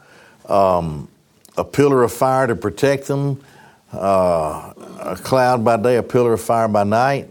um, 0.46 1.08
a 1.56 1.64
pillar 1.64 2.02
of 2.02 2.12
fire 2.12 2.46
to 2.46 2.54
protect 2.54 3.06
them, 3.06 3.42
uh, 3.94 4.74
a 4.98 5.16
cloud 5.22 5.64
by 5.64 5.78
day, 5.78 5.96
a 5.96 6.02
pillar 6.02 6.34
of 6.34 6.42
fire 6.42 6.68
by 6.68 6.84
night. 6.84 7.30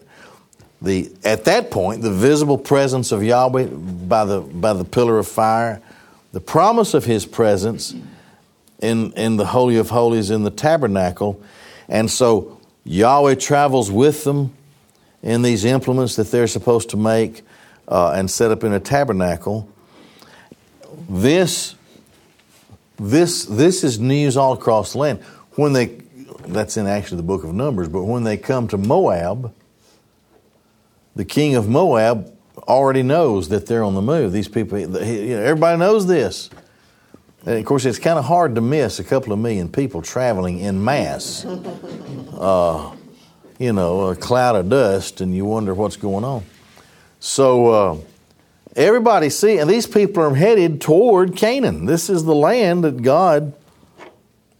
The, 0.81 1.11
at 1.23 1.45
that 1.45 1.69
point, 1.69 2.01
the 2.01 2.11
visible 2.11 2.57
presence 2.57 3.11
of 3.11 3.23
Yahweh 3.23 3.67
by 3.67 4.25
the, 4.25 4.41
by 4.41 4.73
the 4.73 4.83
pillar 4.83 5.19
of 5.19 5.27
fire, 5.27 5.79
the 6.31 6.41
promise 6.41 6.95
of 6.95 7.05
His 7.05 7.23
presence 7.27 7.93
in, 8.79 9.13
in 9.13 9.37
the 9.37 9.45
Holy 9.45 9.77
of 9.77 9.91
Holies 9.91 10.31
in 10.31 10.41
the 10.41 10.49
tabernacle. 10.49 11.39
And 11.87 12.09
so 12.09 12.58
Yahweh 12.89 13.35
travels 13.35 13.91
with 13.91 14.23
them 14.23 14.53
in 15.21 15.43
these 15.43 15.63
implements 15.63 16.15
that 16.15 16.31
they're 16.31 16.47
supposed 16.47 16.89
to 16.89 16.97
make 16.97 17.43
uh, 17.87 18.11
and 18.11 18.29
set 18.29 18.51
up 18.51 18.63
in 18.63 18.73
a 18.73 18.79
tabernacle. 18.79 19.69
This 21.07 21.75
this, 22.99 23.45
this 23.45 23.83
is 23.83 23.99
news 23.99 24.35
all 24.35 24.53
across 24.53 24.91
the 24.91 24.97
land. 24.97 25.19
When 25.55 25.73
they, 25.73 26.01
that's 26.47 26.77
in 26.77 26.85
actually 26.85 27.17
the 27.17 27.23
book 27.23 27.43
of 27.43 27.53
Numbers, 27.53 27.87
but 27.87 28.03
when 28.03 28.23
they 28.23 28.37
come 28.37 28.67
to 28.69 28.77
Moab, 28.77 29.53
the 31.15 31.25
king 31.25 31.55
of 31.55 31.69
Moab, 31.69 32.35
already 32.67 33.03
knows 33.03 33.49
that 33.49 33.65
they're 33.67 33.83
on 33.83 33.95
the 33.95 34.01
move. 34.01 34.33
These 34.33 34.49
people, 34.49 34.77
everybody 34.77 35.79
knows 35.79 36.07
this. 36.07 36.49
And 37.45 37.57
of 37.57 37.65
course, 37.65 37.85
it's 37.85 37.99
kind 37.99 38.19
of 38.19 38.25
hard 38.25 38.55
to 38.55 38.61
miss 38.61 38.99
a 38.99 39.03
couple 39.03 39.31
of 39.31 39.39
million 39.39 39.69
people 39.69 40.01
traveling 40.01 40.59
in 40.59 40.83
mass. 40.83 41.45
Uh, 42.39 42.95
you 43.57 43.73
know, 43.73 44.05
a 44.05 44.15
cloud 44.15 44.55
of 44.55 44.69
dust, 44.69 45.19
and 45.19 45.35
you 45.35 45.43
wonder 45.43 45.73
what's 45.73 45.97
going 45.97 46.23
on. 46.23 46.45
So 47.19 47.67
uh, 47.67 47.97
everybody 48.75 49.29
see, 49.29 49.57
and 49.57 49.69
these 49.69 49.85
people 49.85 50.23
are 50.23 50.33
headed 50.33 50.79
toward 50.79 51.35
Canaan. 51.35 51.85
This 51.85 52.09
is 52.09 52.23
the 52.23 52.33
land 52.33 52.85
that 52.85 53.01
God 53.01 53.53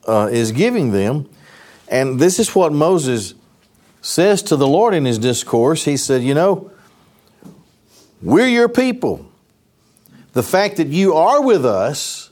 uh, 0.06 0.28
is 0.30 0.52
giving 0.52 0.92
them, 0.92 1.30
and 1.88 2.20
this 2.20 2.38
is 2.38 2.54
what 2.54 2.74
Moses 2.74 3.34
says 4.02 4.44
to 4.44 4.58
the 4.58 4.68
Lord 4.68 4.94
in 4.94 5.06
his 5.06 5.18
discourse. 5.18 5.86
He 5.86 5.96
said, 5.96 6.22
"You 6.22 6.34
know, 6.34 6.72
we're 8.22 8.50
your 8.50 8.68
people. 8.68 9.26
The 10.34 10.44
fact 10.44 10.76
that 10.78 10.88
you 10.88 11.14
are 11.14 11.42
with 11.42 11.66
us." 11.66 12.29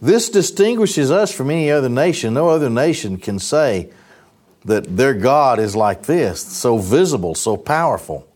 This 0.00 0.28
distinguishes 0.28 1.10
us 1.10 1.32
from 1.32 1.50
any 1.50 1.70
other 1.70 1.88
nation. 1.88 2.34
No 2.34 2.48
other 2.48 2.68
nation 2.68 3.16
can 3.16 3.38
say 3.38 3.90
that 4.64 4.96
their 4.96 5.14
God 5.14 5.58
is 5.58 5.76
like 5.76 6.02
this, 6.02 6.40
so 6.40 6.78
visible, 6.78 7.34
so 7.34 7.56
powerful. 7.56 8.26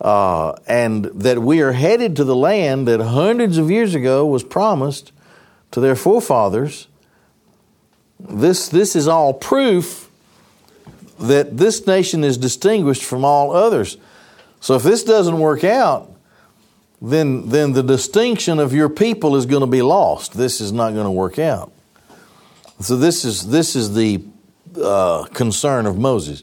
Uh, 0.00 0.52
and 0.66 1.04
that 1.06 1.38
we 1.38 1.60
are 1.60 1.72
headed 1.72 2.16
to 2.16 2.24
the 2.24 2.36
land 2.36 2.86
that 2.86 3.00
hundreds 3.00 3.58
of 3.58 3.70
years 3.70 3.94
ago 3.94 4.26
was 4.26 4.44
promised 4.44 5.12
to 5.70 5.80
their 5.80 5.96
forefathers. 5.96 6.88
This, 8.20 8.68
this 8.68 8.94
is 8.94 9.08
all 9.08 9.32
proof 9.32 10.10
that 11.18 11.56
this 11.56 11.86
nation 11.86 12.22
is 12.22 12.36
distinguished 12.36 13.04
from 13.04 13.24
all 13.24 13.52
others. 13.52 13.96
So 14.60 14.74
if 14.74 14.82
this 14.82 15.04
doesn't 15.04 15.38
work 15.38 15.64
out, 15.64 16.13
then, 17.04 17.50
then 17.50 17.72
the 17.74 17.82
distinction 17.82 18.58
of 18.58 18.72
your 18.72 18.88
people 18.88 19.36
is 19.36 19.44
going 19.44 19.60
to 19.60 19.66
be 19.66 19.82
lost. 19.82 20.32
This 20.32 20.60
is 20.62 20.72
not 20.72 20.94
going 20.94 21.04
to 21.04 21.10
work 21.10 21.38
out. 21.38 21.70
So 22.80 22.96
this 22.96 23.26
is, 23.26 23.48
this 23.48 23.76
is 23.76 23.94
the 23.94 24.24
uh, 24.82 25.24
concern 25.34 25.84
of 25.84 25.98
Moses. 25.98 26.42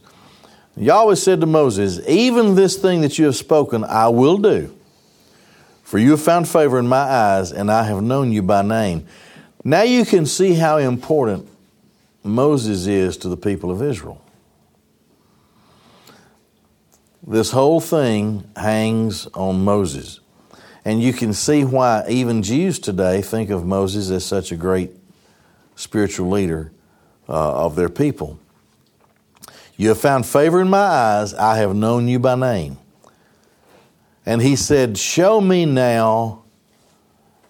Yahweh 0.78 1.16
said 1.16 1.42
to 1.42 1.48
Moses, 1.48 2.00
Even 2.08 2.54
this 2.54 2.78
thing 2.78 3.02
that 3.02 3.18
you 3.18 3.26
have 3.26 3.36
spoken, 3.36 3.84
I 3.84 4.10
will 4.10 4.38
do. 4.38 4.76
For 5.84 5.98
you 5.98 6.12
have 6.12 6.22
found 6.22 6.48
favor 6.48 6.80
in 6.80 6.88
my 6.88 6.98
eyes, 6.98 7.52
and 7.52 7.72
I 7.72 7.84
have 7.84 8.02
known 8.02 8.32
you 8.32 8.44
by 8.44 8.62
name. 8.62 9.08
Now 9.64 9.82
you 9.82 10.06
can 10.06 10.26
see 10.26 10.54
how 10.54 10.78
important 10.78 11.50
Moses 12.24 12.86
is 12.86 13.18
to 13.18 13.30
the 13.30 13.36
people 13.36 13.72
of 13.72 13.82
Israel. 13.82 14.22
This 17.26 17.52
whole 17.52 17.82
thing 17.82 18.50
hangs 18.56 19.26
on 19.34 19.64
Moses. 19.64 20.21
And 20.84 21.02
you 21.02 21.14
can 21.14 21.34
see 21.34 21.64
why 21.64 22.06
even 22.10 22.42
Jews 22.42 22.80
today 22.80 23.22
think 23.22 23.50
of 23.50 23.66
Moses 23.66 24.10
as 24.10 24.26
such 24.26 24.52
a 24.52 24.56
great 24.56 24.92
spiritual 25.76 26.30
leader 26.30 26.72
uh, 27.30 27.66
of 27.66 27.76
their 27.76 27.90
people. 27.90 28.40
You 29.78 29.90
have 29.90 30.00
found 30.00 30.26
favor 30.26 30.62
in 30.62 30.70
my 30.70 30.78
eyes. 30.78 31.34
I 31.34 31.58
have 31.58 31.76
known 31.76 32.08
you 32.08 32.20
by 32.20 32.36
name. 32.36 32.78
And 34.26 34.42
he 34.42 34.56
said, 34.56 34.98
Show 34.98 35.42
me 35.42 35.66
now 35.66 36.44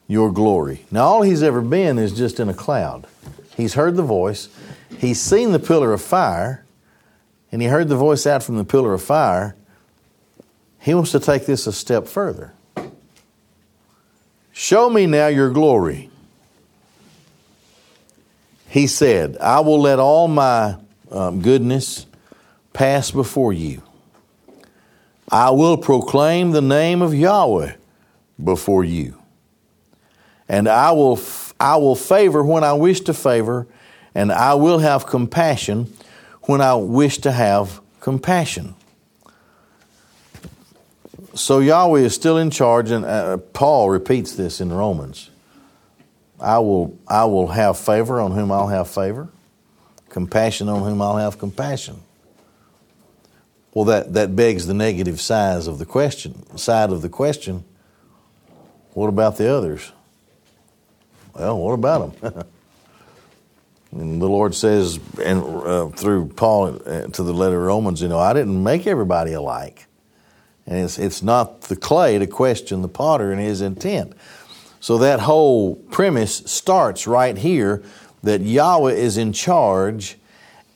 your 0.08 0.32
glory. 0.32 0.86
Now, 0.92 1.04
all 1.04 1.22
he's 1.22 1.44
ever 1.44 1.62
been 1.62 1.98
is 1.98 2.14
just 2.14 2.40
in 2.40 2.50
a 2.50 2.54
cloud. 2.54 3.08
He's 3.56 3.74
heard 3.74 3.96
the 3.96 4.04
voice, 4.04 4.50
he's 4.98 5.20
seen 5.20 5.52
the 5.52 5.60
pillar 5.60 5.94
of 5.94 6.02
fire, 6.02 6.66
and 7.52 7.62
he 7.62 7.68
heard 7.68 7.90
the 7.90 7.98
voice 7.98 8.26
out 8.26 8.44
from 8.44 8.58
the 8.58 8.66
pillar 8.66 8.94
of 8.94 9.02
fire. 9.02 9.56
He 10.80 10.94
wants 10.94 11.12
to 11.12 11.20
take 11.20 11.46
this 11.46 11.68
a 11.68 11.74
step 11.74 12.08
further. 12.08 12.54
Show 14.54 14.90
me 14.90 15.06
now 15.08 15.28
your 15.28 15.50
glory. 15.50 16.10
He 18.68 18.88
said, 18.88 19.38
I 19.38 19.60
will 19.60 19.82
let 19.82 20.00
all 20.00 20.28
my 20.28 20.78
um, 21.12 21.42
goodness 21.42 22.06
pass 22.74 23.12
before 23.12 23.52
you. 23.52 23.82
I 25.30 25.50
will 25.52 25.78
proclaim 25.78 26.52
the 26.52 26.62
name 26.62 27.02
of 27.02 27.14
Yahweh 27.14 27.74
before 28.42 28.84
you. 28.84 29.18
And 30.48 30.68
I 30.68 30.92
will, 30.92 31.20
I 31.60 31.78
will 31.78 31.96
favor 31.96 32.44
when 32.44 32.64
I 32.64 32.74
wish 32.74 33.02
to 33.02 33.14
favor, 33.14 33.68
and 34.14 34.32
I 34.32 34.54
will 34.56 34.80
have 34.80 35.06
compassion 35.06 35.94
when 36.44 36.60
I 36.60 36.76
wish 36.76 37.20
to 37.20 37.32
have 37.32 37.80
compassion. 38.02 38.76
So 41.34 41.60
Yahweh 41.60 42.02
is 42.02 42.14
still 42.14 42.38
in 42.38 42.50
charge, 42.50 42.92
and 42.92 43.06
uh, 43.06 43.38
Paul 43.38 43.90
repeats 43.90 44.34
this 44.34 44.60
in 44.60 44.72
Romans. 44.72 45.30
I 46.40 46.60
will, 46.60 46.98
I 47.08 47.26
will 47.26 47.48
have 47.48 47.78
favor 47.78 48.20
on 48.20 48.32
whom 48.32 48.52
I'll 48.52 48.68
have 48.68 48.90
favor, 48.90 49.30
compassion 50.10 50.68
on 50.68 50.84
whom 50.84 51.02
I'll 51.02 51.18
have 51.18 51.38
compassion. 51.38 52.02
Well, 53.74 53.86
that, 53.86 54.14
that 54.14 54.36
begs 54.36 54.68
the 54.68 54.74
negative 54.74 55.22
side 55.22 55.68
of 55.68 55.78
the 55.78 55.86
question. 55.86 56.58
Side 56.58 56.90
of 56.90 57.02
the 57.02 57.10
question. 57.10 57.64
What 58.94 59.08
about 59.08 59.38
the 59.38 59.48
others? 59.48 59.92
Well, 61.34 61.58
what 61.58 61.74
about 61.74 62.22
them? 62.22 62.44
and 63.94 64.22
the 64.22 64.28
Lord 64.28 64.54
says, 64.54 65.00
and 65.24 65.42
uh, 65.42 65.88
through 65.90 66.30
Paul 66.30 66.82
uh, 66.86 67.08
to 67.08 67.24
the 67.24 67.34
letter 67.34 67.58
of 67.58 67.64
Romans, 67.64 68.02
you 68.02 68.10
know, 68.10 68.20
I 68.20 68.34
didn't 68.34 68.62
make 68.62 68.86
everybody 68.86 69.32
alike. 69.32 69.86
And 70.72 70.86
it's, 70.86 70.98
it's 70.98 71.22
not 71.22 71.64
the 71.64 71.76
clay 71.76 72.18
to 72.18 72.26
question 72.26 72.82
the 72.82 72.88
potter 72.88 73.34
and 73.34 73.42
his 73.42 73.60
intent. 73.60 74.14
So 74.80 75.00
that 75.00 75.20
whole 75.20 75.76
premise 75.76 76.38
starts 76.46 77.06
right 77.06 77.38
here 77.38 77.84
that 78.24 78.40
Yahweh 78.40 78.94
is 78.94 79.18
in 79.18 79.34
charge 79.34 80.18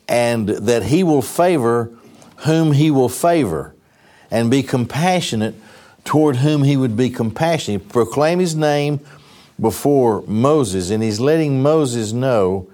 and 0.06 0.50
that 0.50 0.82
he 0.82 1.02
will 1.02 1.22
favor 1.22 1.96
whom 2.40 2.72
he 2.72 2.90
will 2.90 3.08
favor 3.08 3.74
and 4.30 4.50
be 4.50 4.62
compassionate 4.62 5.54
toward 6.04 6.36
whom 6.36 6.62
he 6.62 6.76
would 6.76 6.94
be 6.94 7.08
compassionate. 7.08 7.88
Proclaim 7.88 8.38
his 8.38 8.54
name 8.54 9.00
before 9.58 10.22
Moses, 10.26 10.90
and 10.90 11.02
he's 11.02 11.20
letting 11.20 11.62
Moses 11.62 12.12
know 12.12 12.68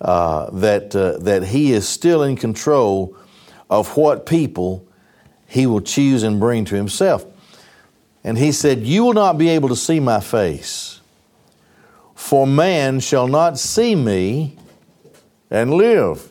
uh, 0.00 0.48
that, 0.52 0.94
uh, 0.94 1.18
that 1.18 1.46
he 1.46 1.72
is 1.72 1.88
still 1.88 2.22
in 2.22 2.36
control 2.36 3.16
of 3.68 3.96
what 3.96 4.24
people 4.24 4.86
he 5.50 5.66
will 5.66 5.80
choose 5.80 6.22
and 6.22 6.38
bring 6.38 6.64
to 6.64 6.76
himself. 6.76 7.26
And 8.22 8.38
he 8.38 8.52
said, 8.52 8.86
You 8.86 9.04
will 9.04 9.14
not 9.14 9.36
be 9.36 9.48
able 9.48 9.68
to 9.68 9.76
see 9.76 9.98
my 9.98 10.20
face, 10.20 11.00
for 12.14 12.46
man 12.46 13.00
shall 13.00 13.26
not 13.26 13.58
see 13.58 13.96
me 13.96 14.56
and 15.50 15.74
live. 15.74 16.30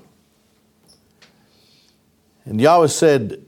And 2.45 2.61
Yahweh 2.61 2.87
said, 2.87 3.43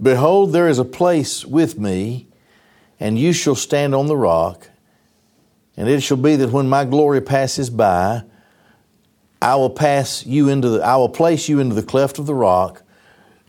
Behold, 0.00 0.52
there 0.52 0.68
is 0.68 0.78
a 0.78 0.84
place 0.84 1.46
with 1.46 1.78
me, 1.78 2.28
and 2.98 3.18
you 3.18 3.32
shall 3.32 3.54
stand 3.54 3.94
on 3.94 4.06
the 4.06 4.16
rock. 4.16 4.68
And 5.78 5.88
it 5.88 6.02
shall 6.02 6.18
be 6.18 6.36
that 6.36 6.50
when 6.50 6.68
my 6.68 6.84
glory 6.84 7.22
passes 7.22 7.70
by, 7.70 8.24
I 9.40 9.54
will 9.54 9.70
pass 9.70 10.26
you 10.26 10.50
into 10.50 10.68
the, 10.68 10.84
I 10.84 10.96
will 10.96 11.08
place 11.08 11.48
you 11.48 11.58
into 11.58 11.74
the 11.74 11.82
cleft 11.82 12.18
of 12.18 12.26
the 12.26 12.34
rock, 12.34 12.82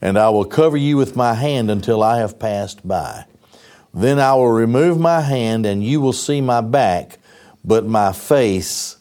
and 0.01 0.17
I 0.17 0.29
will 0.29 0.45
cover 0.45 0.77
you 0.77 0.97
with 0.97 1.15
my 1.15 1.33
hand 1.35 1.69
until 1.69 2.01
I 2.01 2.17
have 2.17 2.39
passed 2.39 2.85
by. 2.87 3.25
Then 3.93 4.19
I 4.19 4.33
will 4.33 4.51
remove 4.51 4.99
my 4.99 5.21
hand, 5.21 5.65
and 5.65 5.83
you 5.83 6.01
will 6.01 6.13
see 6.13 6.41
my 6.41 6.61
back, 6.61 7.19
but 7.63 7.85
my 7.85 8.13
face 8.13 8.97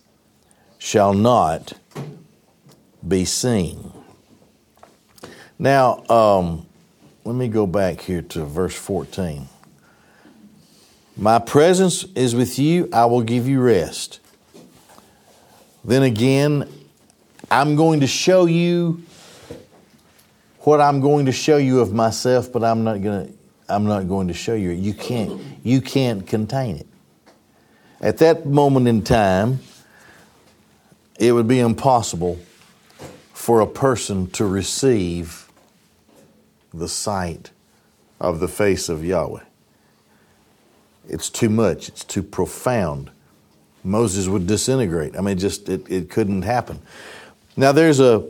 shall 0.79 1.15
not 1.15 1.73
be 3.07 3.25
seen. 3.25 3.93
Now, 5.59 6.05
um, 6.09 6.67
let 7.25 7.35
me 7.35 7.49
go 7.49 7.67
back 7.67 8.01
here 8.01 8.23
to 8.23 8.45
verse 8.45 8.75
14. 8.75 9.49
My 11.17 11.39
presence 11.39 12.05
is 12.15 12.35
with 12.35 12.59
you, 12.59 12.89
I 12.93 13.05
will 13.05 13.23
give 13.23 13.47
you 13.47 13.61
rest. 13.61 14.21
Then 15.85 16.03
again, 16.03 16.69
I'm 17.51 17.77
going 17.77 18.01
to 18.01 18.07
show 18.07 18.47
you 18.47 19.03
what 20.61 20.81
I'm 20.81 21.01
going 21.01 21.27
to 21.27 21.33
show 21.33 21.57
you 21.57 21.81
of 21.81 21.93
myself, 21.93 22.53
but 22.53 22.63
I'm 22.63 22.85
not 22.85 23.03
going 23.03 23.27
to 23.27 23.41
I'm 23.69 23.85
not 23.85 24.09
going 24.09 24.29
to 24.29 24.35
show 24.35 24.55
you. 24.55 24.71
You 24.71 24.95
can't 24.95 25.41
you 25.63 25.81
can't 25.81 26.27
contain 26.27 26.77
it. 26.77 26.87
At 28.01 28.19
that 28.19 28.47
moment 28.47 28.89
in 28.89 29.03
time, 29.03 29.61
it 31.19 31.33
would 31.33 31.47
be 31.47 31.61
impossible 31.61 32.39
for 33.33 33.61
a 33.61 33.67
person 33.67 34.29
to 34.31 34.45
receive 34.45 35.49
the 36.73 36.89
sight 36.89 37.51
of 38.19 38.41
the 38.41 38.49
face 38.49 38.89
of 38.89 39.05
Yahweh. 39.05 39.43
It's 41.09 41.31
too 41.31 41.49
much, 41.49 41.89
it's 41.89 42.05
too 42.05 42.23
profound. 42.23 43.11
Moses 43.83 44.29
would 44.29 44.47
disintegrate. 44.47 45.17
I 45.17 45.21
mean, 45.21 45.39
just 45.39 45.69
it, 45.69 45.91
it 45.91 46.11
couldn't 46.11 46.43
happen. 46.43 46.81
Now 47.57 47.73
there's 47.73 48.01
a 48.01 48.29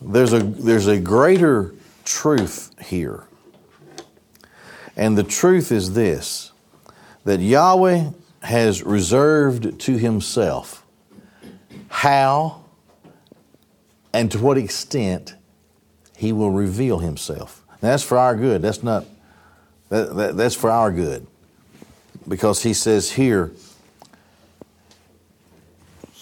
there's 0.00 0.32
a 0.32 0.40
there's 0.40 0.86
a 0.86 0.98
greater 1.00 1.74
truth 2.04 2.72
here 2.80 3.24
And 4.96 5.16
the 5.18 5.24
truth 5.24 5.72
is 5.72 5.94
this 5.94 6.52
that 7.24 7.40
Yahweh 7.40 8.10
has 8.42 8.82
reserved 8.82 9.80
to 9.80 9.98
himself 9.98 10.84
how 11.88 12.64
and 14.12 14.32
to 14.32 14.38
what 14.40 14.58
extent 14.58 15.34
he 16.16 16.32
will 16.32 16.50
reveal 16.50 16.98
himself. 17.00 17.64
Now, 17.82 17.90
that's 17.90 18.02
for 18.02 18.18
our 18.18 18.36
good. 18.36 18.62
That's 18.62 18.82
not, 18.82 19.06
that, 19.90 20.16
that, 20.16 20.36
that's 20.36 20.54
for 20.56 20.70
our 20.70 20.92
good. 20.92 21.26
Because 22.26 22.62
he 22.62 22.74
says 22.74 23.12
here, 23.12 23.52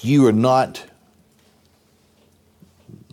you 0.01 0.27
are 0.27 0.33
not 0.33 0.85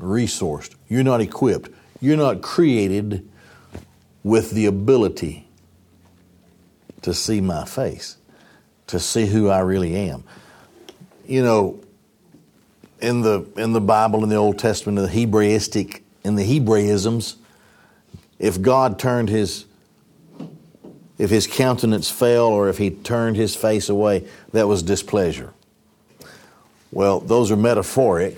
resourced, 0.03 0.75
you're 0.87 1.03
not 1.03 1.21
equipped, 1.21 1.69
you're 2.01 2.17
not 2.17 2.41
created 2.41 3.27
with 4.23 4.51
the 4.51 4.65
ability 4.65 5.47
to 7.01 7.13
see 7.13 7.41
my 7.41 7.65
face, 7.65 8.17
to 8.87 8.99
see 8.99 9.25
who 9.25 9.49
I 9.49 9.59
really 9.59 9.95
am. 9.95 10.23
You 11.25 11.43
know, 11.43 11.79
in 12.99 13.21
the 13.21 13.45
in 13.57 13.73
the 13.73 13.81
Bible 13.81 14.23
in 14.23 14.29
the 14.29 14.35
Old 14.35 14.57
Testament, 14.57 14.97
in 14.97 15.03
the 15.03 15.09
Hebraistic 15.09 16.03
in 16.23 16.35
the 16.35 16.43
Hebraisms, 16.43 17.35
if 18.39 18.61
God 18.61 18.97
turned 18.97 19.29
his 19.29 19.65
if 21.17 21.29
his 21.29 21.45
countenance 21.45 22.09
fell 22.09 22.47
or 22.47 22.69
if 22.69 22.77
he 22.77 22.89
turned 22.89 23.35
his 23.35 23.55
face 23.55 23.89
away, 23.89 24.27
that 24.51 24.67
was 24.67 24.81
displeasure. 24.81 25.53
Well, 26.91 27.19
those 27.19 27.51
are 27.51 27.55
metaphoric, 27.55 28.37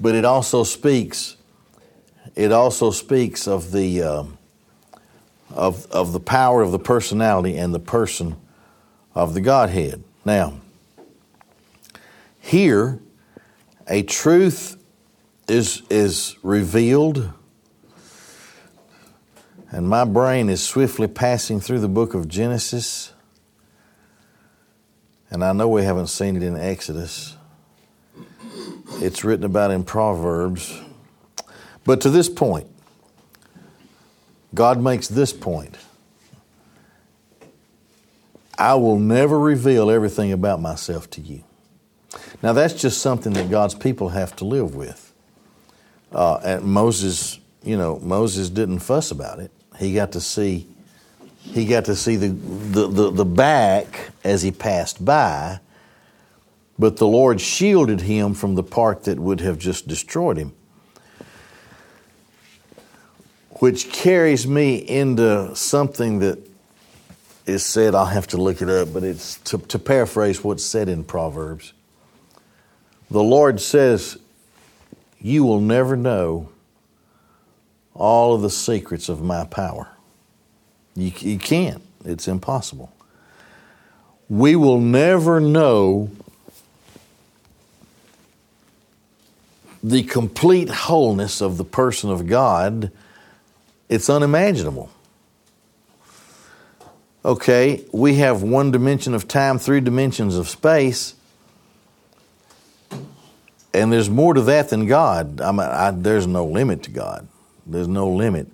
but 0.00 0.14
it 0.14 0.24
also 0.24 0.64
speaks. 0.64 1.36
It 2.34 2.52
also 2.52 2.90
speaks 2.90 3.46
of 3.46 3.72
the 3.72 4.02
uh, 4.02 4.24
of 5.50 5.90
of 5.90 6.12
the 6.12 6.20
power 6.20 6.62
of 6.62 6.72
the 6.72 6.78
personality 6.78 7.56
and 7.56 7.74
the 7.74 7.80
person 7.80 8.36
of 9.14 9.34
the 9.34 9.40
Godhead. 9.40 10.02
Now, 10.24 10.54
here, 12.40 13.00
a 13.88 14.02
truth 14.02 14.76
is 15.48 15.82
is 15.90 16.36
revealed 16.42 17.32
and 19.74 19.88
my 19.88 20.04
brain 20.04 20.50
is 20.50 20.62
swiftly 20.62 21.08
passing 21.08 21.58
through 21.58 21.80
the 21.80 21.88
book 21.88 22.14
of 22.14 22.28
Genesis. 22.28 23.12
And 25.32 25.42
I 25.42 25.52
know 25.52 25.66
we 25.66 25.82
haven't 25.82 26.06
seen 26.06 26.36
it 26.36 26.44
in 26.44 26.56
Exodus. 26.56 27.36
It's 29.02 29.24
written 29.24 29.44
about 29.44 29.70
in 29.70 29.84
Proverbs. 29.84 30.80
But 31.84 32.00
to 32.02 32.10
this 32.10 32.28
point, 32.28 32.66
God 34.54 34.80
makes 34.82 35.08
this 35.08 35.32
point 35.32 35.76
I 38.56 38.74
will 38.74 39.00
never 39.00 39.38
reveal 39.38 39.90
everything 39.90 40.30
about 40.30 40.60
myself 40.60 41.10
to 41.10 41.20
you. 41.20 41.42
Now, 42.40 42.52
that's 42.52 42.74
just 42.74 43.02
something 43.02 43.32
that 43.32 43.50
God's 43.50 43.74
people 43.74 44.10
have 44.10 44.36
to 44.36 44.44
live 44.44 44.76
with. 44.76 45.12
Uh, 46.12 46.36
and 46.44 46.64
Moses, 46.64 47.40
you 47.64 47.76
know, 47.76 47.98
Moses 47.98 48.50
didn't 48.50 48.78
fuss 48.78 49.10
about 49.10 49.40
it 49.40 49.50
he 49.78 49.94
got 49.94 50.12
to 50.12 50.20
see 50.20 50.66
he 51.38 51.66
got 51.66 51.84
to 51.84 51.94
see 51.94 52.16
the, 52.16 52.28
the, 52.28 52.88
the, 52.88 53.10
the, 53.10 53.24
back 53.24 54.12
as 54.24 54.40
he 54.40 54.50
passed 54.50 55.04
by, 55.04 55.60
but 56.78 56.96
the 56.96 57.06
Lord 57.06 57.40
shielded 57.40 58.02
him 58.02 58.34
from 58.34 58.54
the 58.54 58.62
part 58.62 59.04
that 59.04 59.18
would 59.18 59.40
have 59.40 59.58
just 59.58 59.86
destroyed 59.86 60.36
him. 60.36 60.52
Which 63.60 63.92
carries 63.92 64.46
me 64.46 64.76
into 64.76 65.54
something 65.54 66.18
that 66.18 66.38
is 67.46 67.64
said, 67.64 67.94
I'll 67.94 68.06
have 68.06 68.26
to 68.28 68.36
look 68.36 68.60
it 68.62 68.68
up, 68.68 68.92
but 68.92 69.04
it's 69.04 69.38
to, 69.40 69.58
to 69.58 69.78
paraphrase 69.78 70.42
what's 70.42 70.64
said 70.64 70.88
in 70.88 71.04
Proverbs. 71.04 71.72
The 73.10 73.22
Lord 73.22 73.60
says, 73.60 74.18
You 75.20 75.44
will 75.44 75.60
never 75.60 75.96
know 75.96 76.48
all 77.94 78.34
of 78.34 78.42
the 78.42 78.50
secrets 78.50 79.08
of 79.08 79.22
my 79.22 79.44
power. 79.44 79.88
You, 80.96 81.12
you 81.18 81.38
can't, 81.38 81.82
it's 82.04 82.26
impossible. 82.26 82.92
We 84.28 84.56
will 84.56 84.80
never 84.80 85.38
know 85.38 86.10
the 89.84 90.02
complete 90.02 90.70
wholeness 90.70 91.42
of 91.42 91.58
the 91.58 91.64
person 91.64 92.10
of 92.10 92.26
God. 92.26 92.90
It's 93.90 94.08
unimaginable. 94.08 94.90
Okay, 97.22 97.84
we 97.92 98.14
have 98.16 98.42
one 98.42 98.70
dimension 98.70 99.14
of 99.14 99.28
time, 99.28 99.58
three 99.58 99.80
dimensions 99.80 100.36
of 100.36 100.48
space, 100.48 101.14
and 103.74 103.92
there's 103.92 104.08
more 104.08 104.32
to 104.32 104.40
that 104.42 104.70
than 104.70 104.86
God. 104.86 105.40
I 105.42 105.52
mean, 105.52 105.60
I, 105.60 105.90
there's 105.90 106.26
no 106.26 106.46
limit 106.46 106.82
to 106.84 106.90
God. 106.90 107.28
There's 107.66 107.88
no 107.88 108.08
limit. 108.08 108.46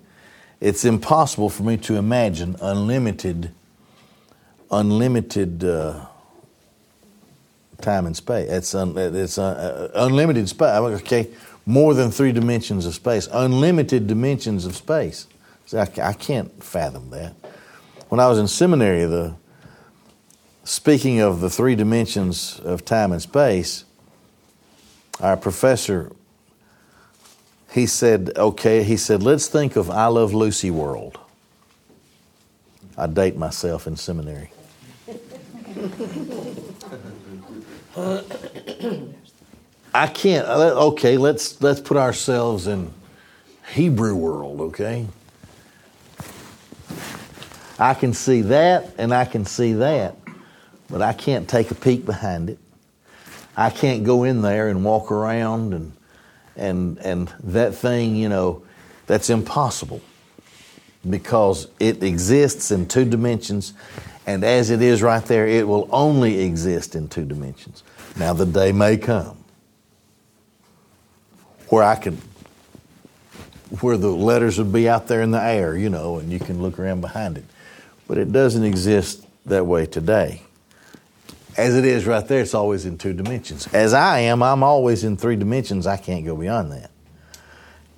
It's 0.59 0.83
impossible 0.83 1.49
for 1.49 1.63
me 1.63 1.77
to 1.77 1.95
imagine 1.95 2.55
unlimited, 2.61 3.51
unlimited 4.69 5.63
uh, 5.63 6.07
time 7.81 8.05
and 8.05 8.15
space. 8.15 8.49
It's, 8.49 8.75
un, 8.75 8.97
it's 8.97 9.37
uh, 9.37 9.91
uh, 9.93 10.05
unlimited 10.05 10.47
space. 10.49 10.67
Okay, 10.69 11.29
more 11.65 11.93
than 11.93 12.11
three 12.11 12.31
dimensions 12.31 12.85
of 12.85 12.95
space. 12.95 13.27
Unlimited 13.31 14.07
dimensions 14.07 14.65
of 14.65 14.75
space. 14.75 15.27
See, 15.65 15.77
I, 15.77 15.89
I 16.01 16.13
can't 16.13 16.63
fathom 16.63 17.09
that. 17.11 17.33
When 18.09 18.19
I 18.19 18.27
was 18.27 18.39
in 18.39 18.47
seminary, 18.47 19.05
the 19.05 19.35
speaking 20.63 21.19
of 21.19 21.41
the 21.41 21.49
three 21.49 21.75
dimensions 21.75 22.59
of 22.59 22.85
time 22.85 23.11
and 23.11 23.21
space, 23.21 23.85
our 25.19 25.37
professor 25.37 26.11
he 27.71 27.85
said, 27.85 28.31
okay, 28.35 28.83
he 28.83 28.97
said, 28.97 29.23
let's 29.23 29.47
think 29.47 29.77
of 29.77 29.89
I 29.89 30.07
Love 30.07 30.33
Lucy 30.33 30.69
World. 30.69 31.17
I 32.97 33.07
date 33.07 33.37
myself 33.37 33.87
in 33.87 33.95
seminary. 33.95 34.51
I 39.93 40.07
can't. 40.07 40.47
Uh, 40.47 40.87
okay, 40.87 41.17
let's 41.17 41.61
let's 41.61 41.81
put 41.81 41.97
ourselves 41.97 42.67
in 42.67 42.93
Hebrew 43.73 44.15
world. 44.15 44.61
Okay, 44.61 45.07
I 47.77 47.93
can 47.93 48.13
see 48.13 48.41
that 48.43 48.93
and 48.97 49.13
I 49.13 49.25
can 49.25 49.45
see 49.45 49.73
that, 49.73 50.15
but 50.89 51.01
I 51.01 51.13
can't 51.13 51.49
take 51.49 51.71
a 51.71 51.75
peek 51.75 52.05
behind 52.05 52.49
it. 52.49 52.59
I 53.57 53.69
can't 53.69 54.05
go 54.05 54.23
in 54.23 54.41
there 54.41 54.69
and 54.69 54.85
walk 54.85 55.11
around 55.11 55.73
and 55.73 55.91
and 56.55 56.97
and 56.99 57.33
that 57.43 57.75
thing, 57.75 58.15
you 58.15 58.29
know, 58.29 58.63
that's 59.07 59.29
impossible 59.29 60.01
because 61.09 61.67
it 61.79 62.03
exists 62.03 62.71
in 62.71 62.87
two 62.87 63.05
dimensions, 63.05 63.73
and 64.25 64.43
as 64.43 64.69
it 64.69 64.81
is 64.81 65.01
right 65.01 65.23
there, 65.23 65.47
it 65.47 65.67
will 65.67 65.89
only 65.91 66.41
exist 66.41 66.95
in 66.95 67.07
two 67.07 67.25
dimensions. 67.25 67.83
Now 68.17 68.33
the 68.33 68.45
day 68.45 68.71
may 68.71 68.97
come 68.97 69.37
where 71.69 71.83
I 71.83 71.95
can, 71.95 72.17
where 73.79 73.97
the 73.97 74.09
letters 74.09 74.57
would 74.57 74.73
be 74.73 74.89
out 74.89 75.07
there 75.07 75.21
in 75.21 75.31
the 75.31 75.41
air, 75.41 75.77
you 75.77 75.89
know, 75.89 76.17
and 76.17 76.31
you 76.31 76.39
can 76.39 76.61
look 76.61 76.77
around 76.77 76.99
behind 77.01 77.37
it. 77.37 77.45
But 78.07 78.17
it 78.17 78.31
doesn't 78.31 78.63
exist 78.63 79.25
that 79.45 79.65
way 79.65 79.85
today. 79.85 80.41
As 81.57 81.75
it 81.75 81.85
is 81.85 82.05
right 82.05 82.25
there, 82.27 82.41
it's 82.41 82.53
always 82.53 82.85
in 82.85 82.97
two 82.97 83.13
dimensions. 83.13 83.67
As 83.73 83.93
I 83.93 84.19
am, 84.19 84.43
I'm 84.43 84.63
always 84.63 85.03
in 85.03 85.17
three 85.17 85.35
dimensions. 85.35 85.87
I 85.87 85.97
can't 85.97 86.25
go 86.25 86.35
beyond 86.35 86.71
that. 86.73 86.91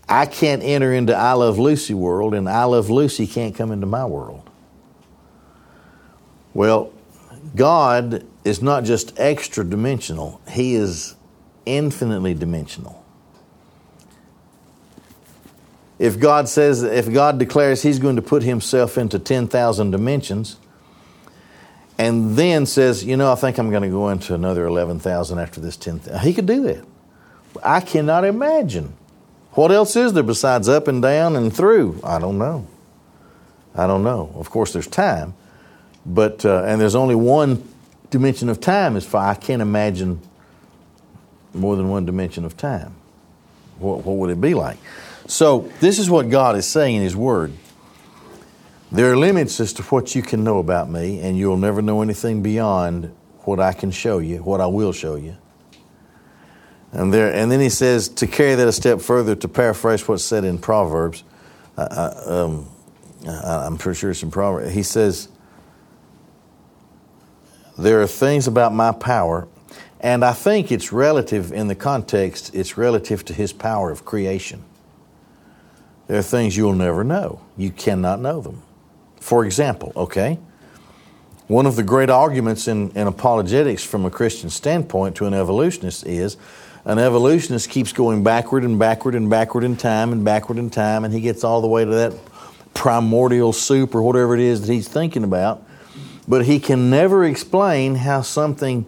I 0.07 0.25
can't 0.27 0.61
enter 0.61 0.93
into 0.93 1.15
I 1.15 1.33
Love 1.33 1.57
Lucy 1.57 1.93
world, 1.93 2.33
and 2.33 2.47
I 2.47 2.65
Love 2.65 2.89
Lucy 2.89 3.25
can't 3.25 3.55
come 3.55 3.71
into 3.71 3.87
my 3.87 4.05
world. 4.05 4.49
Well, 6.53 6.91
God 7.55 8.25
is 8.43 8.61
not 8.61 8.83
just 8.83 9.19
extra 9.19 9.63
dimensional, 9.63 10.41
He 10.49 10.75
is 10.75 11.15
infinitely 11.65 12.33
dimensional. 12.33 13.03
If 15.99 16.19
God 16.19 16.49
says, 16.49 16.83
if 16.83 17.11
God 17.11 17.37
declares 17.39 17.81
He's 17.81 17.99
going 17.99 18.17
to 18.17 18.21
put 18.21 18.43
Himself 18.43 18.97
into 18.97 19.19
10,000 19.19 19.91
dimensions, 19.91 20.57
and 21.97 22.35
then 22.35 22.65
says, 22.65 23.03
you 23.03 23.15
know, 23.15 23.31
I 23.31 23.35
think 23.35 23.57
I'm 23.57 23.69
going 23.69 23.83
to 23.83 23.89
go 23.89 24.09
into 24.09 24.33
another 24.33 24.65
11,000 24.65 25.39
after 25.39 25.61
this 25.61 25.77
10,000. 25.77 26.19
He 26.21 26.33
could 26.33 26.47
do 26.47 26.63
that. 26.63 26.85
I 27.63 27.81
cannot 27.81 28.25
imagine. 28.25 28.93
What 29.51 29.71
else 29.71 29.95
is 29.95 30.13
there 30.13 30.23
besides 30.23 30.67
up 30.67 30.87
and 30.87 31.01
down 31.01 31.35
and 31.35 31.55
through? 31.55 31.99
I 32.03 32.17
don't 32.17 32.39
know. 32.39 32.67
I 33.75 33.85
don't 33.85 34.03
know. 34.03 34.33
Of 34.35 34.49
course, 34.49 34.73
there's 34.73 34.87
time, 34.87 35.35
but 36.05 36.45
uh, 36.45 36.63
and 36.63 36.79
there's 36.79 36.95
only 36.95 37.15
one 37.15 37.67
dimension 38.09 38.49
of 38.49 38.59
time 38.59 38.95
as 38.95 39.05
far 39.05 39.27
I 39.29 39.35
can't 39.35 39.61
imagine 39.61 40.21
more 41.53 41.75
than 41.75 41.89
one 41.89 42.05
dimension 42.05 42.45
of 42.45 42.57
time. 42.57 42.95
What, 43.79 44.05
what 44.05 44.17
would 44.17 44.29
it 44.29 44.41
be 44.41 44.53
like? 44.53 44.77
So 45.27 45.71
this 45.79 45.99
is 45.99 46.09
what 46.09 46.29
God 46.29 46.55
is 46.55 46.67
saying 46.67 46.95
in 46.95 47.01
His 47.01 47.15
Word. 47.15 47.53
There 48.91 49.11
are 49.11 49.17
limits 49.17 49.59
as 49.59 49.73
to 49.73 49.83
what 49.83 50.13
you 50.13 50.21
can 50.21 50.43
know 50.43 50.59
about 50.59 50.89
me, 50.89 51.19
and 51.19 51.37
you'll 51.37 51.57
never 51.57 51.81
know 51.81 52.01
anything 52.01 52.43
beyond 52.43 53.13
what 53.39 53.59
I 53.59 53.73
can 53.73 53.89
show 53.91 54.19
you, 54.19 54.37
what 54.43 54.61
I 54.61 54.67
will 54.67 54.91
show 54.93 55.15
you. 55.15 55.35
And 56.91 57.11
there, 57.11 57.33
and 57.33 57.51
then 57.51 57.59
he 57.59 57.69
says 57.69 58.07
to 58.09 58.27
carry 58.27 58.53
that 58.53 58.67
a 58.67 58.71
step 58.71 59.01
further, 59.01 59.35
to 59.35 59.47
paraphrase 59.47 60.07
what's 60.07 60.23
said 60.23 60.43
in 60.43 60.59
Proverbs. 60.59 61.23
Uh, 61.75 61.81
uh 61.81 62.45
um, 62.45 62.69
I'm 63.25 63.77
pretty 63.77 63.97
sure 63.97 64.11
it's 64.11 64.21
in 64.21 64.29
Proverbs. 64.29 64.71
He 64.73 64.83
says, 64.83 65.27
"There 67.77 68.01
are 68.01 68.07
things 68.07 68.47
about 68.47 68.73
my 68.73 68.91
power, 68.91 69.47
and 69.99 70.23
I 70.23 70.33
think 70.33 70.71
it's 70.71 70.91
relative 70.91 71.51
in 71.51 71.67
the 71.67 71.75
context. 71.75 72.53
It's 72.53 72.77
relative 72.77 73.25
to 73.25 73.33
His 73.33 73.53
power 73.53 73.91
of 73.91 74.05
creation. 74.05 74.63
There 76.07 76.19
are 76.19 76.23
things 76.23 76.57
you'll 76.57 76.73
never 76.73 77.03
know. 77.03 77.39
You 77.57 77.71
cannot 77.71 78.19
know 78.19 78.41
them. 78.41 78.61
For 79.19 79.45
example, 79.45 79.91
okay." 79.95 80.39
One 81.47 81.65
of 81.65 81.75
the 81.75 81.83
great 81.83 82.09
arguments 82.09 82.69
in, 82.69 82.91
in 82.91 83.05
apologetics 83.05 83.83
from 83.83 84.05
a 84.05 84.09
Christian 84.09 84.49
standpoint 84.49 85.17
to 85.17 85.25
an 85.25 85.33
evolutionist 85.33 86.05
is 86.07 86.37
an 86.85 86.99
evolutionist 86.99 87.69
keeps 87.69 87.91
going 87.91 88.23
backward 88.23 88.63
and 88.63 88.79
backward 88.79 89.13
and 89.13 89.29
backward 89.29 89.65
in 89.65 89.75
time 89.75 90.13
and 90.13 90.23
backward 90.23 90.57
in 90.57 90.69
time, 90.69 91.03
and 91.03 91.13
he 91.13 91.19
gets 91.19 91.43
all 91.43 91.61
the 91.61 91.67
way 91.67 91.83
to 91.83 91.91
that 91.91 92.13
primordial 92.73 93.51
soup 93.51 93.93
or 93.93 94.01
whatever 94.01 94.33
it 94.33 94.39
is 94.39 94.65
that 94.65 94.71
he's 94.71 94.87
thinking 94.87 95.23
about. 95.23 95.61
But 96.27 96.45
he 96.45 96.59
can 96.59 96.89
never 96.89 97.25
explain 97.25 97.95
how 97.95 98.21
something 98.21 98.85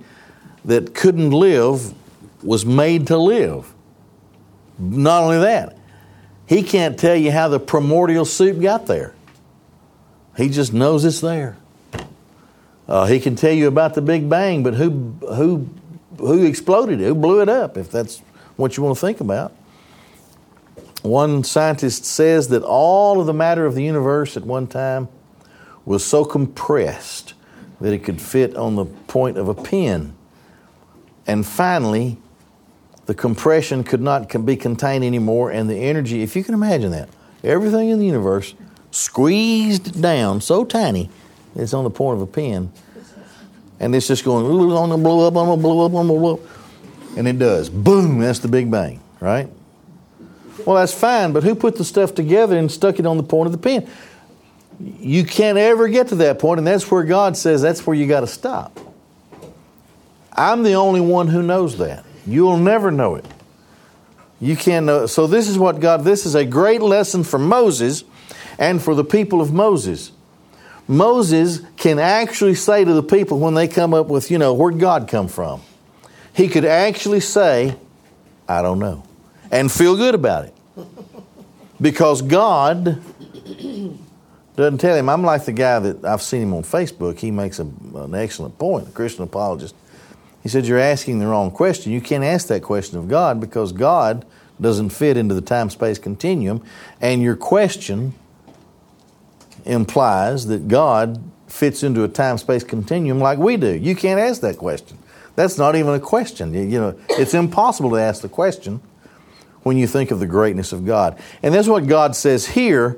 that 0.64 0.96
couldn't 0.96 1.32
live 1.32 1.94
was 2.44 2.66
made 2.66 3.08
to 3.08 3.18
live. 3.18 3.74
Not 4.80 5.24
only 5.24 5.40
that, 5.40 5.78
he 6.48 6.64
can't 6.64 6.98
tell 6.98 7.16
you 7.16 7.32
how 7.32 7.48
the 7.48 7.60
primordial 7.60 8.26
soup 8.26 8.62
got 8.62 8.88
there. 8.88 9.14
He 10.38 10.50
just 10.50 10.74
knows 10.74 11.06
it's 11.06 11.22
there. 11.22 11.58
Uh, 12.88 13.06
he 13.08 13.20
can 13.20 13.36
tell 13.36 13.54
you 13.54 13.68
about 13.68 13.96
the 13.96 14.02
Big 14.02 14.30
Bang, 14.30 14.62
but 14.62 14.76
who, 14.76 15.16
who 15.34 15.68
who 16.18 16.46
exploded 16.46 17.02
it, 17.02 17.06
who 17.06 17.16
blew 17.16 17.42
it 17.42 17.50
up, 17.50 17.78
if 17.78 17.92
that's 17.92 18.20
what 18.56 18.78
you 18.78 18.84
want 18.84 18.96
to 18.96 19.02
think 19.02 19.20
about. 19.20 19.54
One 21.02 21.44
scientist 21.44 22.06
says 22.06 22.48
that 22.50 22.64
all 22.64 23.20
of 23.20 23.28
the 23.28 23.34
matter 23.34 23.66
of 23.66 23.76
the 23.76 23.84
universe 23.84 24.38
at 24.38 24.44
one 24.44 24.68
time 24.68 25.08
was 25.86 26.04
so 26.04 26.26
compressed 26.26 27.34
that 27.82 27.94
it 27.94 28.04
could 28.04 28.22
fit 28.22 28.56
on 28.56 28.76
the 28.76 28.86
point 28.86 29.38
of 29.38 29.48
a 29.48 29.54
pin. 29.54 30.14
And 31.28 31.46
finally, 31.46 32.18
the 33.06 33.14
compression 33.14 33.84
could 33.84 34.02
not 34.02 34.46
be 34.46 34.56
contained 34.56 35.04
anymore, 35.04 35.52
and 35.52 35.70
the 35.70 35.76
energy, 35.76 36.24
if 36.24 36.36
you 36.36 36.44
can 36.44 36.54
imagine 36.54 36.92
that, 36.92 37.10
everything 37.44 37.90
in 37.90 38.00
the 38.00 38.06
universe 38.06 38.56
squeezed 38.92 40.02
down 40.02 40.42
so 40.42 40.66
tiny, 40.66 41.10
it's 41.56 41.74
on 41.74 41.84
the 41.84 41.90
point 41.90 42.16
of 42.16 42.22
a 42.22 42.28
pin 42.28 42.72
and 43.80 43.96
it's 43.96 44.08
just 44.08 44.24
going 44.24 44.46
on 44.46 44.90
the 44.90 44.98
blow 44.98 45.28
up, 45.28 45.36
on 45.36 45.50
the 45.50 45.56
blow 45.62 45.86
up, 45.86 45.94
on 45.94 46.08
the 46.08 46.14
blow 46.14 46.36
up, 46.36 46.40
and 47.18 47.28
it 47.28 47.38
does. 47.38 47.70
Boom! 47.70 48.20
That's 48.20 48.40
the 48.40 48.48
Big 48.48 48.72
Bang, 48.72 49.02
right? 49.20 49.50
Well, 50.66 50.78
that's 50.78 50.94
fine, 50.94 51.34
but 51.34 51.44
who 51.44 51.54
put 51.54 51.76
the 51.76 51.84
stuff 51.84 52.16
together 52.16 52.58
and 52.58 52.72
stuck 52.72 53.00
it 53.00 53.06
on 53.06 53.18
the 53.18 53.24
point 53.24 53.48
of 53.48 53.52
the 53.52 53.58
pen? 53.58 53.88
You 54.80 55.24
can't 55.24 55.58
ever 55.58 55.88
get 55.88 56.10
to 56.10 56.16
that 56.16 56.40
point, 56.40 56.58
and 56.58 56.68
that's 56.68 56.90
where 56.90 57.04
God 57.04 57.38
says 57.38 57.62
that's 57.62 57.86
where 57.86 57.96
you 57.96 58.08
got 58.08 58.22
to 58.22 58.28
stop. 58.28 58.80
I'm 60.34 60.64
the 60.64 60.74
only 60.74 61.02
one 61.02 61.28
who 61.28 61.42
knows 61.42 61.78
that. 61.78 62.04
You'll 62.28 62.58
never 62.58 62.92
know 62.92 63.16
it. 63.16 63.26
You 64.42 64.58
can't 64.58 64.86
know. 64.86 65.06
So 65.06 65.28
this 65.28 65.48
is 65.48 65.58
what 65.58 65.80
God. 65.80 66.04
This 66.04 66.26
is 66.26 66.36
a 66.36 66.44
great 66.44 66.82
lesson 66.82 67.24
for 67.24 67.40
Moses, 67.40 68.04
and 68.58 68.82
for 68.82 68.96
the 68.96 69.04
people 69.04 69.42
of 69.42 69.54
Moses. 69.54 70.12
Moses 70.88 71.62
can 71.78 71.98
actually 71.98 72.56
say 72.56 72.86
to 72.86 72.94
the 72.94 73.04
people 73.04 73.40
when 73.40 73.54
they 73.54 73.68
come 73.68 73.94
up 73.94 74.08
with, 74.08 74.30
you 74.30 74.38
know, 74.38 74.54
where'd 74.54 74.80
God 74.80 75.08
come 75.08 75.28
from? 75.28 75.62
He 76.34 76.48
could 76.48 76.66
actually 76.66 77.22
say, 77.22 77.76
I 78.48 78.62
don't 78.62 78.80
know, 78.80 79.04
and 79.52 79.72
feel 79.72 79.96
good 79.96 80.16
about 80.16 80.46
it. 80.46 80.54
Because 81.82 82.22
God 82.22 83.02
doesn't 84.56 84.78
tell 84.78 84.96
him. 84.96 85.10
I'm 85.10 85.24
like 85.24 85.46
the 85.46 85.52
guy 85.52 85.80
that 85.80 86.06
I've 86.06 86.22
seen 86.22 86.42
him 86.42 86.54
on 86.54 86.64
Facebook. 86.64 87.20
He 87.20 87.32
makes 87.32 87.60
a, 87.60 87.64
an 87.64 88.16
excellent 88.16 88.58
point, 88.58 88.88
a 88.88 88.92
Christian 88.92 89.24
apologist. 89.24 89.76
He 90.44 90.50
said, 90.50 90.66
You're 90.66 90.80
asking 90.80 91.20
the 91.20 91.28
wrong 91.28 91.52
question. 91.52 91.92
You 91.92 92.02
can't 92.02 92.24
ask 92.24 92.48
that 92.48 92.62
question 92.62 92.98
of 92.98 93.08
God 93.08 93.40
because 93.42 93.72
God 93.72 94.26
doesn't 94.62 94.90
fit 94.90 95.18
into 95.18 95.36
the 95.36 95.42
time 95.42 95.70
space 95.70 96.00
continuum, 96.00 96.64
and 97.02 97.22
your 97.22 97.36
question 97.36 98.14
implies 99.66 100.48
that 100.48 100.68
God 100.68 101.22
fits 101.48 101.84
into 101.84 102.04
a 102.04 102.08
time 102.08 102.38
space 102.38 102.64
continuum 102.64 103.20
like 103.20 103.40
we 103.40 103.58
do. 103.58 103.74
You 103.74 103.96
can't 103.96 104.20
ask 104.20 104.42
that 104.42 104.58
question. 104.58 104.98
That's 105.36 105.58
not 105.58 105.76
even 105.76 105.94
a 105.94 106.00
question. 106.00 106.54
You 106.54 106.80
know, 106.80 107.00
it's 107.10 107.34
impossible 107.34 107.90
to 107.92 107.98
ask 107.98 108.22
the 108.22 108.30
question 108.30 108.82
when 109.64 109.78
you 109.78 109.88
think 109.88 110.12
of 110.12 110.20
the 110.20 110.28
greatness 110.28 110.72
of 110.72 110.86
God. 110.86 111.20
And 111.44 111.54
that's 111.54 111.68
what 111.68 111.88
God 111.88 112.16
says 112.16 112.46
here 112.46 112.98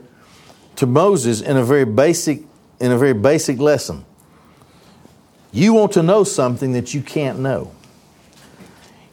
to 0.78 0.86
Moses 0.86 1.42
in 1.42 1.58
a 1.58 1.64
very 1.64 1.86
basic 1.86 2.42
in 2.80 2.92
a 2.92 2.98
very 2.98 3.14
basic 3.14 3.60
lesson. 3.60 4.06
You 5.52 5.74
want 5.74 5.94
to 5.94 6.04
know 6.04 6.24
something 6.24 6.74
that 6.74 6.94
you 6.94 7.02
can't 7.02 7.40
know. 7.40 7.72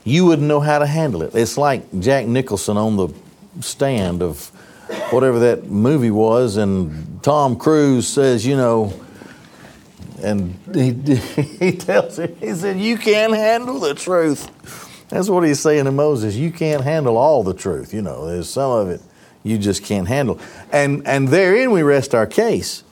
You 0.05 0.27
wouldn't 0.27 0.47
know 0.47 0.61
how 0.61 0.79
to 0.79 0.87
handle 0.87 1.23
it. 1.23 1.35
It's 1.35 1.57
like 1.57 1.99
Jack 1.99 2.27
Nicholson 2.27 2.77
on 2.77 2.97
the 2.97 3.09
stand 3.61 4.23
of 4.23 4.49
whatever 5.11 5.39
that 5.39 5.65
movie 5.65 6.11
was, 6.11 6.59
and 6.59 7.23
Tom 7.23 7.57
Cruise 7.57 8.07
says, 8.07 8.45
you 8.45 8.57
know, 8.57 8.93
and 10.23 10.59
he, 10.75 10.93
he 11.59 11.73
tells 11.73 12.19
him, 12.19 12.37
he 12.37 12.53
said, 12.55 12.79
You 12.79 12.99
can't 12.99 13.35
handle 13.35 13.81
the 13.81 13.95
truth. 13.95 14.51
That's 15.09 15.29
what 15.29 15.45
he's 15.45 15.61
saying 15.61 15.85
to 15.85 15.93
Moses. 15.93 16.35
You 16.35 16.51
can't 16.51 16.83
handle 16.83 17.17
all 17.17 17.43
the 17.43 17.55
truth. 17.55 17.95
You 17.95 18.03
know, 18.03 18.27
there's 18.27 18.49
some 18.49 18.71
of 18.71 18.91
it 18.91 19.01
you 19.45 19.59
just 19.59 19.85
can't 19.85 20.09
handle. 20.09 20.41
And, 20.73 21.07
and 21.07 21.29
therein 21.29 21.71
we 21.71 21.83
rest 21.83 22.15
our 22.15 22.27
case. 22.27 22.83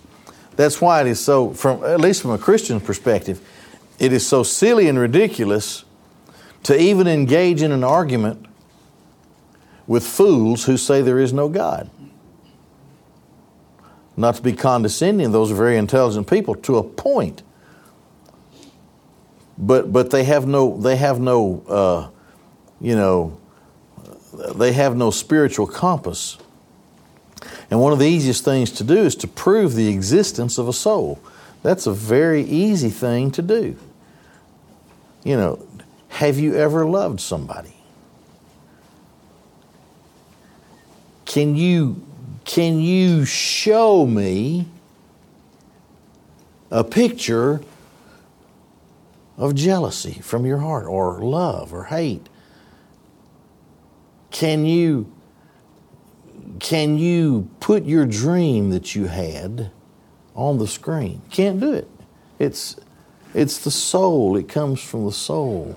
That's 0.55 0.81
why 0.81 1.01
it 1.01 1.09
is 1.09 1.19
so, 1.19 1.51
from, 1.51 1.83
at 1.83 2.01
least 2.01 2.23
from 2.23 2.31
a 2.31 2.39
Christian 2.39 2.81
perspective, 2.81 3.41
it 3.99 4.13
is 4.13 4.25
so 4.25 4.45
silly 4.45 4.87
and 4.87 4.99
ridiculous 4.99 5.85
to 6.63 6.81
even 6.81 7.09
engage 7.09 7.61
in 7.63 7.73
an 7.73 7.83
argument 7.83 8.47
with 9.89 10.07
fools 10.07 10.67
who 10.67 10.77
say 10.77 11.03
there 11.03 11.19
is 11.19 11.33
no 11.33 11.49
God. 11.49 11.91
Not 14.17 14.37
to 14.37 14.43
be 14.43 14.53
condescending, 14.53 15.33
those 15.33 15.51
are 15.51 15.57
very 15.57 15.77
intelligent 15.77 16.29
people 16.29 16.55
to 16.55 16.77
a 16.77 16.85
point. 16.85 17.43
But, 19.59 19.93
but 19.93 20.11
they 20.11 20.23
have 20.25 20.47
no, 20.47 20.77
they 20.77 20.97
have 20.97 21.19
no 21.19 21.65
uh, 21.67 22.13
you 22.83 22.97
know, 22.97 23.39
they 24.57 24.73
have 24.73 24.97
no 24.97 25.13
spiritual 25.13 25.69
compass. 25.69 26.37
And 27.73 27.81
one 27.81 27.95
of 27.95 27.99
the 27.99 28.07
easiest 28.07 28.45
things 28.45 28.71
to 28.73 28.85
do 28.85 28.99
is 28.99 29.17
to 29.17 29.27
prove 29.27 29.73
the 29.73 29.89
existence 29.89 30.59
of 30.59 30.69
a 30.69 30.75
soul. 30.75 31.19
That's 31.63 31.87
a 31.87 31.93
very 31.95 32.43
easy 32.43 32.91
thing 32.91 33.31
to 33.31 33.41
do. 33.41 33.79
You 35.25 35.39
know, 35.39 35.67
have 36.09 36.39
you 36.39 36.55
ever 36.55 36.85
loved 36.85 37.19
somebody? 37.23 37.73
Can 41.25 41.57
you, 41.57 42.05
can 42.45 42.79
you 42.79 43.25
show 43.25 44.05
me 44.05 44.67
a 46.71 46.85
picture 46.85 47.63
of 49.39 49.55
jealousy 49.55 50.21
from 50.21 50.45
your 50.45 50.59
heart 50.59 50.85
or 50.85 51.21
love 51.21 51.73
or 51.73 51.85
hate? 51.85 52.29
Can 54.31 54.67
you 54.67 55.11
can 56.59 56.99
you 56.99 57.49
put 57.61 57.85
your 57.85 58.07
dream 58.07 58.71
that 58.71 58.95
you 58.95 59.07
had 59.07 59.71
on 60.35 60.59
the 60.59 60.67
screen? 60.67 61.23
Can't 61.31 61.61
do 61.61 61.73
it. 61.73 61.89
It's 62.39 62.77
it's 63.35 63.59
the 63.59 63.71
soul. 63.71 64.37
It 64.37 64.49
comes 64.49 64.81
from 64.81 65.07
the 65.07 65.13
soul 65.13 65.77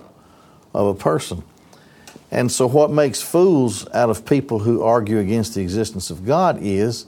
of 0.74 0.88
a 0.88 0.96
person. 0.96 1.44
And 2.32 2.52
so, 2.52 2.68
what 2.68 2.92
makes 2.92 3.22
fools 3.22 3.88
out 3.94 4.10
of 4.10 4.26
people 4.26 4.60
who 4.60 4.84
argue 4.84 5.20
against 5.20 5.56
the 5.56 5.62
existence 5.62 6.10
of 6.10 6.26
God 6.26 6.58
is, 6.62 7.06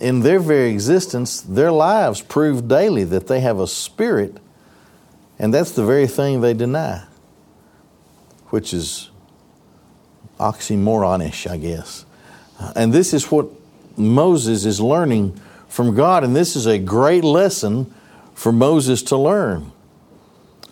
in 0.00 0.20
their 0.20 0.38
very 0.38 0.70
existence, 0.70 1.40
their 1.40 1.72
lives 1.72 2.20
prove 2.20 2.68
daily 2.68 3.04
that 3.04 3.26
they 3.26 3.40
have 3.40 3.58
a 3.58 3.66
spirit, 3.66 4.36
and 5.38 5.54
that's 5.54 5.72
the 5.72 5.84
very 5.84 6.06
thing 6.06 6.40
they 6.40 6.52
deny, 6.52 7.04
which 8.48 8.74
is 8.74 9.10
oxymoronish, 10.38 11.50
I 11.50 11.56
guess. 11.56 12.04
And 12.74 12.92
this 12.92 13.14
is 13.14 13.30
what 13.30 13.46
Moses 13.96 14.64
is 14.64 14.80
learning 14.80 15.40
from 15.68 15.94
God, 15.94 16.24
and 16.24 16.34
this 16.34 16.56
is 16.56 16.66
a 16.66 16.78
great 16.78 17.24
lesson 17.24 17.92
for 18.34 18.52
Moses 18.52 19.02
to 19.04 19.16
learn. 19.16 19.72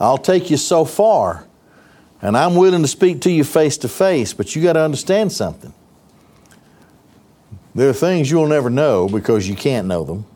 I'll 0.01 0.18
take 0.18 0.51
you 0.51 0.57
so 0.57 0.85
far 0.85 1.46
and 2.22 2.37
I'm 2.37 2.55
willing 2.57 2.83
to 2.83 2.88
speak 2.88 3.20
to 3.22 3.31
you 3.31 3.44
face 3.44 3.77
to 3.79 3.88
face, 3.88 4.33
but 4.33 4.57
you 4.57 4.62
got 4.62 4.75
to 4.75 4.81
understand 4.81 5.33
something. 5.33 5.72
There 7.75 7.88
are 7.90 7.92
things 7.92 8.31
you'll 8.31 8.49
never 8.49 8.70
know 8.70 9.09
because 9.09 9.49
you 9.49 9.55
can't 9.55 9.87
know 9.87 10.05
them. 10.05 10.27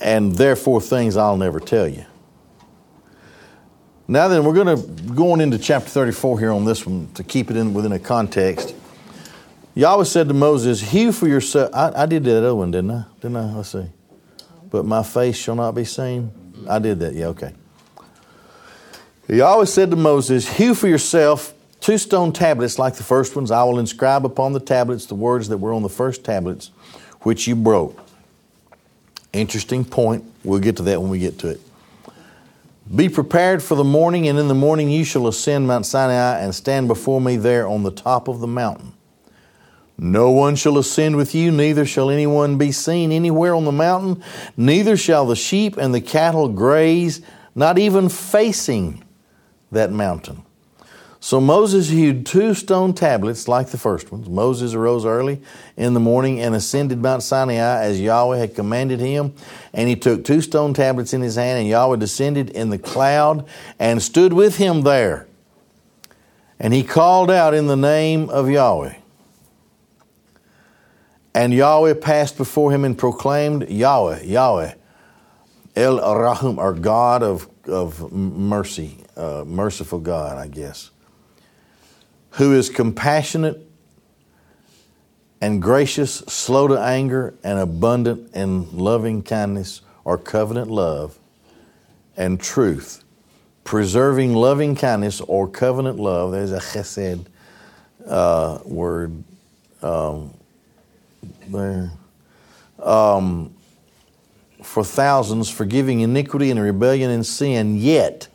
and 0.00 0.34
therefore 0.34 0.80
things 0.80 1.16
I'll 1.16 1.36
never 1.36 1.60
tell 1.60 1.86
you. 1.88 2.04
Now 4.08 4.28
then, 4.28 4.44
we're 4.44 4.52
going 4.54 4.76
to 4.76 5.12
go 5.14 5.32
on 5.32 5.40
into 5.40 5.58
chapter 5.58 5.88
34 5.88 6.40
here 6.40 6.50
on 6.52 6.64
this 6.64 6.84
one 6.84 7.08
to 7.14 7.22
keep 7.22 7.50
it 7.50 7.56
in 7.56 7.72
within 7.72 7.92
a 7.92 7.98
context. 7.98 8.74
Yahweh 9.74 10.04
said 10.04 10.28
to 10.28 10.34
Moses, 10.34 10.80
Hew 10.80 11.12
for 11.12 11.26
yourself. 11.26 11.70
I, 11.74 12.02
I 12.02 12.06
did 12.06 12.24
that 12.24 12.38
other 12.38 12.54
one, 12.54 12.70
didn't 12.70 12.90
I? 12.90 13.04
Didn't 13.20 13.36
I? 13.36 13.54
Let's 13.54 13.70
see. 13.70 13.86
But 14.70 14.84
my 14.84 15.02
face 15.02 15.36
shall 15.36 15.54
not 15.54 15.72
be 15.72 15.84
seen. 15.84 16.30
I 16.68 16.78
did 16.78 17.00
that. 17.00 17.14
Yeah, 17.14 17.26
okay. 17.28 17.54
Yahweh 19.28 19.64
said 19.64 19.90
to 19.90 19.96
Moses, 19.96 20.56
Hew 20.56 20.74
for 20.74 20.88
yourself 20.88 21.54
two 21.80 21.96
stone 21.96 22.32
tablets 22.32 22.78
like 22.78 22.94
the 22.94 23.02
first 23.02 23.34
ones. 23.34 23.50
I 23.50 23.64
will 23.64 23.78
inscribe 23.78 24.26
upon 24.26 24.52
the 24.52 24.60
tablets 24.60 25.06
the 25.06 25.14
words 25.14 25.48
that 25.48 25.58
were 25.58 25.72
on 25.72 25.82
the 25.82 25.88
first 25.88 26.24
tablets, 26.24 26.70
which 27.22 27.46
you 27.46 27.56
broke. 27.56 27.98
Interesting 29.32 29.84
point. 29.84 30.24
We'll 30.44 30.60
get 30.60 30.76
to 30.76 30.82
that 30.84 31.00
when 31.00 31.10
we 31.10 31.18
get 31.18 31.38
to 31.40 31.48
it. 31.48 31.60
Be 32.94 33.08
prepared 33.08 33.62
for 33.62 33.74
the 33.74 33.84
morning, 33.84 34.28
and 34.28 34.38
in 34.38 34.48
the 34.48 34.54
morning 34.54 34.90
you 34.90 35.04
shall 35.04 35.26
ascend 35.26 35.66
Mount 35.66 35.86
Sinai 35.86 36.40
and 36.40 36.54
stand 36.54 36.88
before 36.88 37.20
me 37.20 37.36
there 37.36 37.66
on 37.66 37.84
the 37.84 37.90
top 37.90 38.28
of 38.28 38.40
the 38.40 38.46
mountain. 38.46 38.92
No 40.02 40.32
one 40.32 40.56
shall 40.56 40.78
ascend 40.78 41.14
with 41.14 41.32
you, 41.32 41.52
neither 41.52 41.86
shall 41.86 42.10
anyone 42.10 42.58
be 42.58 42.72
seen 42.72 43.12
anywhere 43.12 43.54
on 43.54 43.64
the 43.64 43.70
mountain, 43.70 44.20
neither 44.56 44.96
shall 44.96 45.26
the 45.26 45.36
sheep 45.36 45.76
and 45.76 45.94
the 45.94 46.00
cattle 46.00 46.48
graze, 46.48 47.20
not 47.54 47.78
even 47.78 48.08
facing 48.08 49.04
that 49.70 49.92
mountain. 49.92 50.42
So 51.20 51.40
Moses 51.40 51.88
hewed 51.88 52.26
two 52.26 52.52
stone 52.54 52.94
tablets 52.94 53.46
like 53.46 53.68
the 53.68 53.78
first 53.78 54.10
ones. 54.10 54.28
Moses 54.28 54.74
arose 54.74 55.06
early 55.06 55.40
in 55.76 55.94
the 55.94 56.00
morning 56.00 56.40
and 56.40 56.52
ascended 56.56 57.00
Mount 57.00 57.22
Sinai 57.22 57.54
as 57.54 58.00
Yahweh 58.00 58.38
had 58.38 58.56
commanded 58.56 58.98
him. 58.98 59.32
And 59.72 59.88
he 59.88 59.94
took 59.94 60.24
two 60.24 60.40
stone 60.40 60.74
tablets 60.74 61.14
in 61.14 61.20
his 61.20 61.36
hand, 61.36 61.60
and 61.60 61.68
Yahweh 61.68 61.98
descended 61.98 62.50
in 62.50 62.70
the 62.70 62.78
cloud 62.78 63.46
and 63.78 64.02
stood 64.02 64.32
with 64.32 64.56
him 64.56 64.82
there. 64.82 65.28
And 66.58 66.74
he 66.74 66.82
called 66.82 67.30
out 67.30 67.54
in 67.54 67.68
the 67.68 67.76
name 67.76 68.28
of 68.28 68.50
Yahweh. 68.50 68.94
And 71.34 71.52
Yahweh 71.52 71.94
passed 71.94 72.36
before 72.36 72.72
him 72.72 72.84
and 72.84 72.96
proclaimed, 72.96 73.68
Yahweh, 73.70 74.22
Yahweh, 74.22 74.74
El 75.76 75.96
Rahum, 75.96 76.58
our 76.58 76.74
God 76.74 77.22
of, 77.22 77.48
of 77.66 78.12
mercy, 78.12 78.98
uh, 79.16 79.44
merciful 79.46 79.98
God, 79.98 80.36
I 80.36 80.48
guess 80.48 80.90
who 82.32 82.54
is 82.54 82.70
compassionate 82.70 83.68
and 85.40 85.60
gracious, 85.60 86.18
slow 86.28 86.68
to 86.68 86.78
anger, 86.78 87.34
and 87.42 87.58
abundant 87.58 88.34
in 88.34 88.76
loving 88.76 89.22
kindness 89.22 89.82
or 90.04 90.16
covenant 90.16 90.70
love 90.70 91.18
and 92.16 92.40
truth, 92.40 93.04
preserving 93.64 94.34
loving 94.34 94.76
kindness 94.76 95.20
or 95.20 95.48
covenant 95.48 95.98
love. 95.98 96.32
There's 96.32 96.52
a 96.52 96.58
chesed 96.58 97.26
uh, 98.06 98.58
word 98.64 99.24
um, 99.82 100.32
there. 101.48 101.92
Um, 102.78 103.54
for 104.62 104.84
thousands, 104.84 105.50
forgiving 105.50 106.00
iniquity 106.00 106.50
and 106.50 106.60
rebellion 106.60 107.10
and 107.10 107.26
sin, 107.26 107.76
yet 107.76 108.28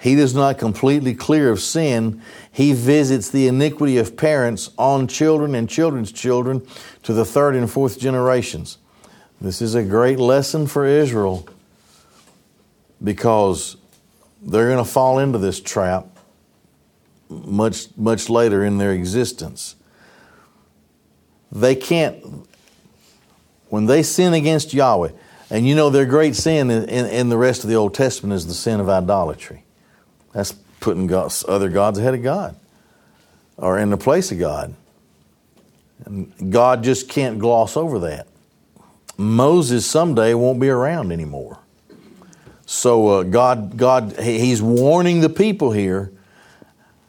he 0.00 0.14
is 0.14 0.34
not 0.34 0.58
completely 0.58 1.14
clear 1.14 1.50
of 1.50 1.60
sin. 1.60 2.22
He 2.52 2.72
visits 2.72 3.30
the 3.30 3.48
iniquity 3.48 3.98
of 3.98 4.16
parents 4.16 4.70
on 4.78 5.08
children 5.08 5.54
and 5.54 5.68
children's 5.68 6.12
children 6.12 6.66
to 7.02 7.12
the 7.12 7.24
third 7.24 7.56
and 7.56 7.70
fourth 7.70 7.98
generations. 7.98 8.78
This 9.40 9.60
is 9.60 9.74
a 9.74 9.82
great 9.82 10.18
lesson 10.18 10.66
for 10.66 10.84
Israel 10.86 11.48
because 13.02 13.76
they're 14.42 14.66
going 14.66 14.84
to 14.84 14.90
fall 14.90 15.18
into 15.18 15.38
this 15.38 15.60
trap 15.60 16.06
much 17.28 17.88
much 17.96 18.30
later 18.30 18.64
in 18.64 18.78
their 18.78 18.92
existence. 18.92 19.74
They 21.50 21.74
can't 21.74 22.46
when 23.68 23.86
they 23.86 24.02
sin 24.02 24.32
against 24.32 24.72
Yahweh, 24.72 25.10
and 25.50 25.66
you 25.66 25.74
know 25.74 25.90
their 25.90 26.06
great 26.06 26.34
sin 26.34 26.70
in, 26.70 26.88
in, 26.88 27.06
in 27.06 27.28
the 27.28 27.36
rest 27.36 27.64
of 27.64 27.70
the 27.70 27.76
Old 27.76 27.94
Testament 27.94 28.34
is 28.34 28.46
the 28.46 28.54
sin 28.54 28.80
of 28.80 28.88
idolatry. 28.88 29.64
That's 30.32 30.52
putting 30.80 31.06
gods, 31.06 31.44
other 31.46 31.68
gods 31.68 31.98
ahead 31.98 32.14
of 32.14 32.22
God 32.22 32.56
or 33.58 33.78
in 33.78 33.90
the 33.90 33.96
place 33.96 34.32
of 34.32 34.38
God. 34.38 34.74
And 36.04 36.52
God 36.52 36.84
just 36.84 37.08
can't 37.08 37.38
gloss 37.38 37.76
over 37.76 37.98
that. 38.00 38.28
Moses 39.16 39.84
someday 39.84 40.32
won't 40.32 40.60
be 40.60 40.68
around 40.68 41.10
anymore. 41.12 41.58
So 42.64 43.08
uh, 43.08 43.22
God, 43.24 43.76
God, 43.76 44.20
He's 44.20 44.62
warning 44.62 45.20
the 45.20 45.28
people 45.28 45.72
here. 45.72 46.12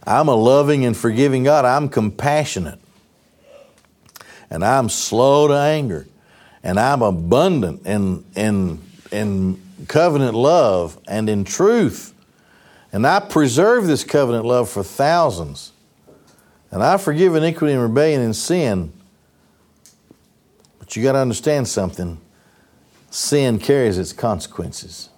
I'm 0.06 0.28
a 0.28 0.36
loving 0.36 0.86
and 0.86 0.98
forgiving 0.98 1.44
God. 1.44 1.66
I'm 1.66 1.88
compassionate, 1.88 2.80
and 4.50 4.64
I'm 4.64 4.90
slow 4.90 5.48
to 5.48 5.54
anger, 5.54 6.08
and 6.64 6.80
I'm 6.80 7.02
abundant 7.02 7.86
in 7.86 8.26
in 8.36 8.80
in 9.12 9.62
covenant 9.88 10.36
love 10.36 11.00
and 11.08 11.30
in 11.30 11.44
truth. 11.44 12.14
And 12.92 13.06
I 13.06 13.20
preserve 13.20 13.86
this 13.86 14.04
covenant 14.04 14.46
love 14.46 14.70
for 14.70 14.84
thousands. 14.84 15.72
And 16.72 16.84
I 16.84 16.98
forgive 16.98 17.36
iniquity 17.36 17.74
and 17.74 17.82
rebellion 17.82 18.22
and 18.22 18.36
sin. 18.36 18.92
But 20.80 20.96
you 20.96 21.04
got 21.04 21.14
to 21.14 21.20
understand 21.20 21.68
something 21.68 22.20
sin 23.12 23.60
carries 23.60 23.98
its 23.98 24.14
consequences. 24.14 25.10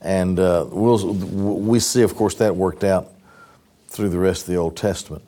And 0.00 0.38
uh, 0.38 0.66
we'll, 0.70 1.12
we 1.12 1.80
see, 1.80 2.02
of 2.02 2.14
course, 2.14 2.36
that 2.36 2.54
worked 2.54 2.84
out 2.84 3.12
through 3.88 4.10
the 4.10 4.18
rest 4.18 4.42
of 4.42 4.48
the 4.48 4.56
Old 4.56 4.76
Testament. 4.76 5.24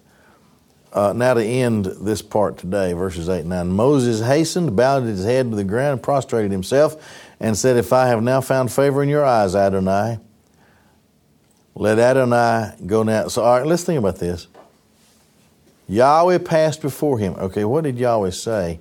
Uh, 0.93 1.13
now, 1.13 1.35
to 1.35 1.45
end 1.45 1.87
this 2.01 2.21
part 2.21 2.59
today, 2.59 2.93
verses 2.95 3.29
8 3.29 3.41
and 3.41 3.51
9. 3.51 3.69
Moses 3.69 4.27
hastened, 4.27 4.75
bowed 4.75 5.05
his 5.05 5.25
head 5.25 5.51
to 5.51 5.57
the 5.57 5.63
ground, 5.63 5.93
and 5.93 6.03
prostrated 6.03 6.51
himself, 6.51 6.97
and 7.39 7.57
said, 7.57 7.77
If 7.77 7.93
I 7.93 8.09
have 8.09 8.23
now 8.23 8.41
found 8.41 8.73
favor 8.73 9.01
in 9.03 9.09
your 9.09 9.25
eyes, 9.25 9.55
Adonai, 9.55 10.19
let 11.77 12.01
Adonai 12.01 12.75
go 12.87 13.05
now. 13.05 13.29
So, 13.29 13.43
all 13.43 13.59
right, 13.59 13.67
let's 13.67 13.85
think 13.85 13.99
about 14.01 14.19
this. 14.19 14.49
Yahweh 15.89 16.39
passed 16.39 16.83
before 16.83 17.19
him. 17.19 17.35
Okay, 17.35 17.65
what 17.65 17.85
did 17.85 17.99
Yahweh 17.99 18.31
say? 18.31 18.81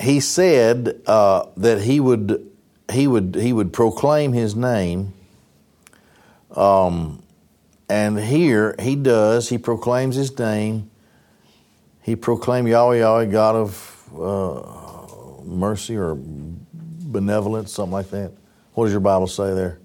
He 0.00 0.20
said 0.20 1.00
uh, 1.06 1.46
that 1.56 1.82
he 1.82 2.00
would 2.00 2.50
he 2.92 3.06
would 3.06 3.34
he 3.34 3.52
would 3.52 3.72
proclaim 3.72 4.32
his 4.32 4.54
name. 4.54 5.12
Um, 6.52 7.23
and 7.88 8.18
here 8.18 8.74
he 8.78 8.96
does. 8.96 9.48
He 9.48 9.58
proclaims 9.58 10.16
his 10.16 10.36
name. 10.38 10.90
He 12.02 12.16
proclaimed 12.16 12.68
Yahweh, 12.68 12.98
Yahweh, 12.98 13.26
God 13.26 13.56
of 13.56 14.10
uh, 14.14 15.42
mercy 15.44 15.96
or 15.96 16.16
benevolence, 16.18 17.72
something 17.72 17.92
like 17.92 18.10
that. 18.10 18.32
What 18.74 18.84
does 18.84 18.92
your 18.92 19.00
Bible 19.00 19.26
say 19.26 19.54
there? 19.54 19.78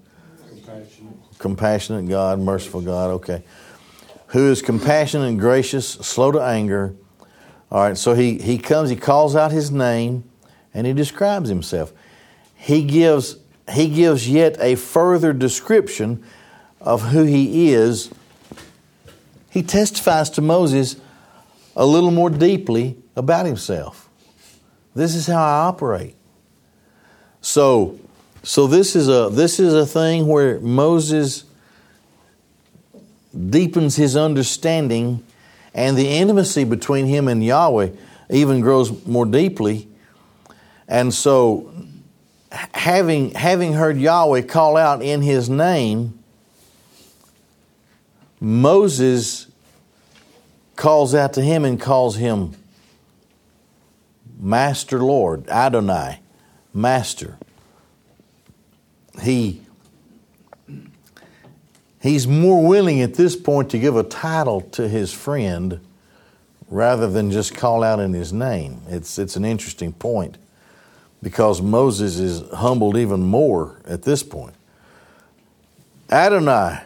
compassionate 1.40 2.08
God, 2.08 2.38
merciful 2.38 2.80
God. 2.80 3.10
Okay. 3.10 3.42
Who 4.28 4.50
is 4.50 4.62
compassionate 4.62 5.28
and 5.28 5.40
gracious, 5.40 5.88
slow 5.88 6.30
to 6.30 6.40
anger. 6.40 6.94
All 7.72 7.82
right, 7.82 7.96
so 7.98 8.14
he, 8.14 8.38
he 8.38 8.58
comes, 8.58 8.90
he 8.90 8.96
calls 8.96 9.34
out 9.34 9.50
his 9.50 9.72
name, 9.72 10.24
and 10.72 10.86
he 10.86 10.92
describes 10.92 11.48
himself. 11.48 11.92
He 12.54 12.84
gives, 12.84 13.38
he 13.72 13.88
gives 13.88 14.28
yet 14.28 14.56
a 14.60 14.76
further 14.76 15.32
description 15.32 16.24
of 16.80 17.02
who 17.02 17.24
he 17.24 17.72
is. 17.72 18.10
He 19.50 19.62
testifies 19.62 20.30
to 20.30 20.40
Moses 20.40 20.96
a 21.76 21.84
little 21.84 22.10
more 22.10 22.30
deeply 22.30 22.96
about 23.16 23.46
himself. 23.46 24.08
This 24.94 25.14
is 25.14 25.26
how 25.26 25.42
I 25.42 25.66
operate. 25.66 26.16
So, 27.40 27.98
so 28.42 28.66
this 28.66 28.96
is 28.96 29.08
a 29.08 29.28
this 29.30 29.60
is 29.60 29.72
a 29.72 29.86
thing 29.86 30.26
where 30.26 30.60
Moses 30.60 31.44
deepens 33.48 33.96
his 33.96 34.16
understanding 34.16 35.24
and 35.74 35.96
the 35.96 36.08
intimacy 36.08 36.64
between 36.64 37.06
him 37.06 37.28
and 37.28 37.44
Yahweh 37.44 37.90
even 38.30 38.60
grows 38.60 39.06
more 39.06 39.26
deeply. 39.26 39.88
And 40.88 41.14
so 41.14 41.72
having 42.72 43.32
having 43.32 43.74
heard 43.74 43.96
Yahweh 43.98 44.42
call 44.42 44.76
out 44.76 45.02
in 45.02 45.22
his 45.22 45.48
name, 45.48 46.19
Moses 48.40 49.46
calls 50.76 51.14
out 51.14 51.34
to 51.34 51.42
him 51.42 51.64
and 51.64 51.80
calls 51.80 52.16
him 52.16 52.54
Master 54.38 54.98
Lord, 54.98 55.46
Adonai, 55.48 56.20
Master 56.72 57.36
he 59.20 59.60
he's 62.00 62.26
more 62.26 62.66
willing 62.66 63.00
at 63.00 63.14
this 63.14 63.36
point 63.36 63.70
to 63.70 63.78
give 63.78 63.96
a 63.96 64.02
title 64.02 64.60
to 64.62 64.88
his 64.88 65.12
friend 65.12 65.80
rather 66.68 67.08
than 67.08 67.30
just 67.30 67.54
call 67.54 67.82
out 67.82 68.00
in 68.00 68.12
his 68.12 68.32
name. 68.32 68.80
It's 68.88 69.18
it's 69.18 69.36
an 69.36 69.44
interesting 69.44 69.92
point 69.92 70.38
because 71.22 71.60
Moses 71.60 72.18
is 72.18 72.48
humbled 72.50 72.96
even 72.96 73.20
more 73.20 73.80
at 73.86 74.02
this 74.02 74.22
point. 74.22 74.54
Adonai, 76.10 76.80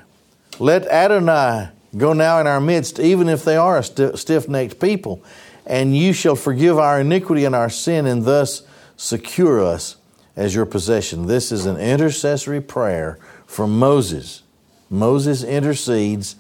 let 0.61 0.87
Adonai 0.87 1.69
go 1.97 2.13
now 2.13 2.41
in 2.41 2.47
our 2.47 2.61
midst, 2.61 2.99
even 2.99 3.29
if 3.29 3.45
they 3.45 3.57
are 3.57 3.79
a 3.79 3.83
st- 3.83 4.19
stiff 4.19 4.49
necked 4.49 4.81
people, 4.81 5.23
and 5.67 5.97
you 5.97 6.13
shall 6.13 6.37
forgive 6.37 6.79
our 6.79 7.01
iniquity 7.01 7.45
and 7.45 7.55
our 7.55 7.71
sin, 7.71 8.07
and 8.07 8.25
thus 8.25 8.63
secure 8.97 9.63
us 9.63 9.97
as 10.37 10.55
your 10.55 10.67
possession. 10.67 11.27
This 11.27 11.53
is 11.53 11.67
an 11.67 11.77
intercessory 11.77 12.61
prayer 12.61 13.19
from 13.47 13.79
Moses. 13.79 14.43
Moses 14.91 15.43
intercedes, 15.43 16.37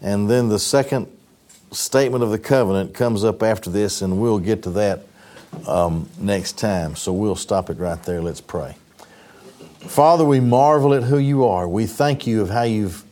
and 0.00 0.28
then 0.28 0.48
the 0.48 0.58
second 0.58 1.06
statement 1.70 2.24
of 2.24 2.30
the 2.30 2.38
covenant 2.38 2.94
comes 2.94 3.24
up 3.24 3.42
after 3.42 3.70
this, 3.70 4.02
and 4.02 4.20
we'll 4.20 4.38
get 4.38 4.62
to 4.64 4.70
that 4.70 5.02
um, 5.66 6.08
next 6.18 6.58
time. 6.58 6.96
So 6.96 7.12
we'll 7.12 7.36
stop 7.36 7.70
it 7.70 7.78
right 7.78 8.02
there. 8.02 8.20
Let's 8.20 8.40
pray. 8.40 8.76
Father, 9.80 10.24
we 10.24 10.40
marvel 10.40 10.92
at 10.94 11.04
who 11.04 11.18
you 11.18 11.46
are. 11.46 11.66
We 11.66 11.86
thank 11.86 12.26
you 12.26 12.42
of 12.42 12.50
how 12.50 12.62
you've 12.62 13.04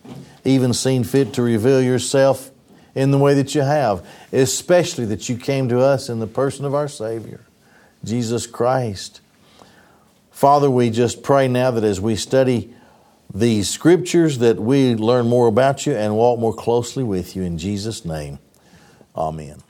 even 0.49 0.72
seen 0.72 1.05
fit 1.05 1.34
to 1.34 1.42
reveal 1.42 1.82
yourself 1.82 2.51
in 2.94 3.11
the 3.11 3.18
way 3.18 3.34
that 3.34 3.55
you 3.55 3.61
have, 3.61 4.05
especially 4.32 5.05
that 5.07 5.28
you 5.28 5.36
came 5.36 5.68
to 5.68 5.80
us 5.80 6.09
in 6.09 6.18
the 6.18 6.26
person 6.26 6.64
of 6.64 6.74
our 6.74 6.88
Savior, 6.88 7.40
Jesus 8.05 8.46
Christ. 8.46 9.20
Father, 10.30 10.70
we 10.70 10.90
just 10.90 11.22
pray 11.22 11.49
now 11.49 11.70
that 11.70 11.84
as 11.84 12.01
we 12.01 12.16
study 12.16 12.74
these 13.32 13.68
scriptures 13.68 14.38
that 14.38 14.59
we 14.59 14.94
learn 14.94 15.26
more 15.26 15.49
about 15.49 15.86
you 15.86 15.94
and 15.94 16.16
walk 16.16 16.38
more 16.38 16.55
closely 16.55 17.05
with 17.05 17.36
you 17.36 17.42
in 17.42 17.59
Jesus 17.59 18.05
name. 18.05 18.38
Amen. 19.14 19.62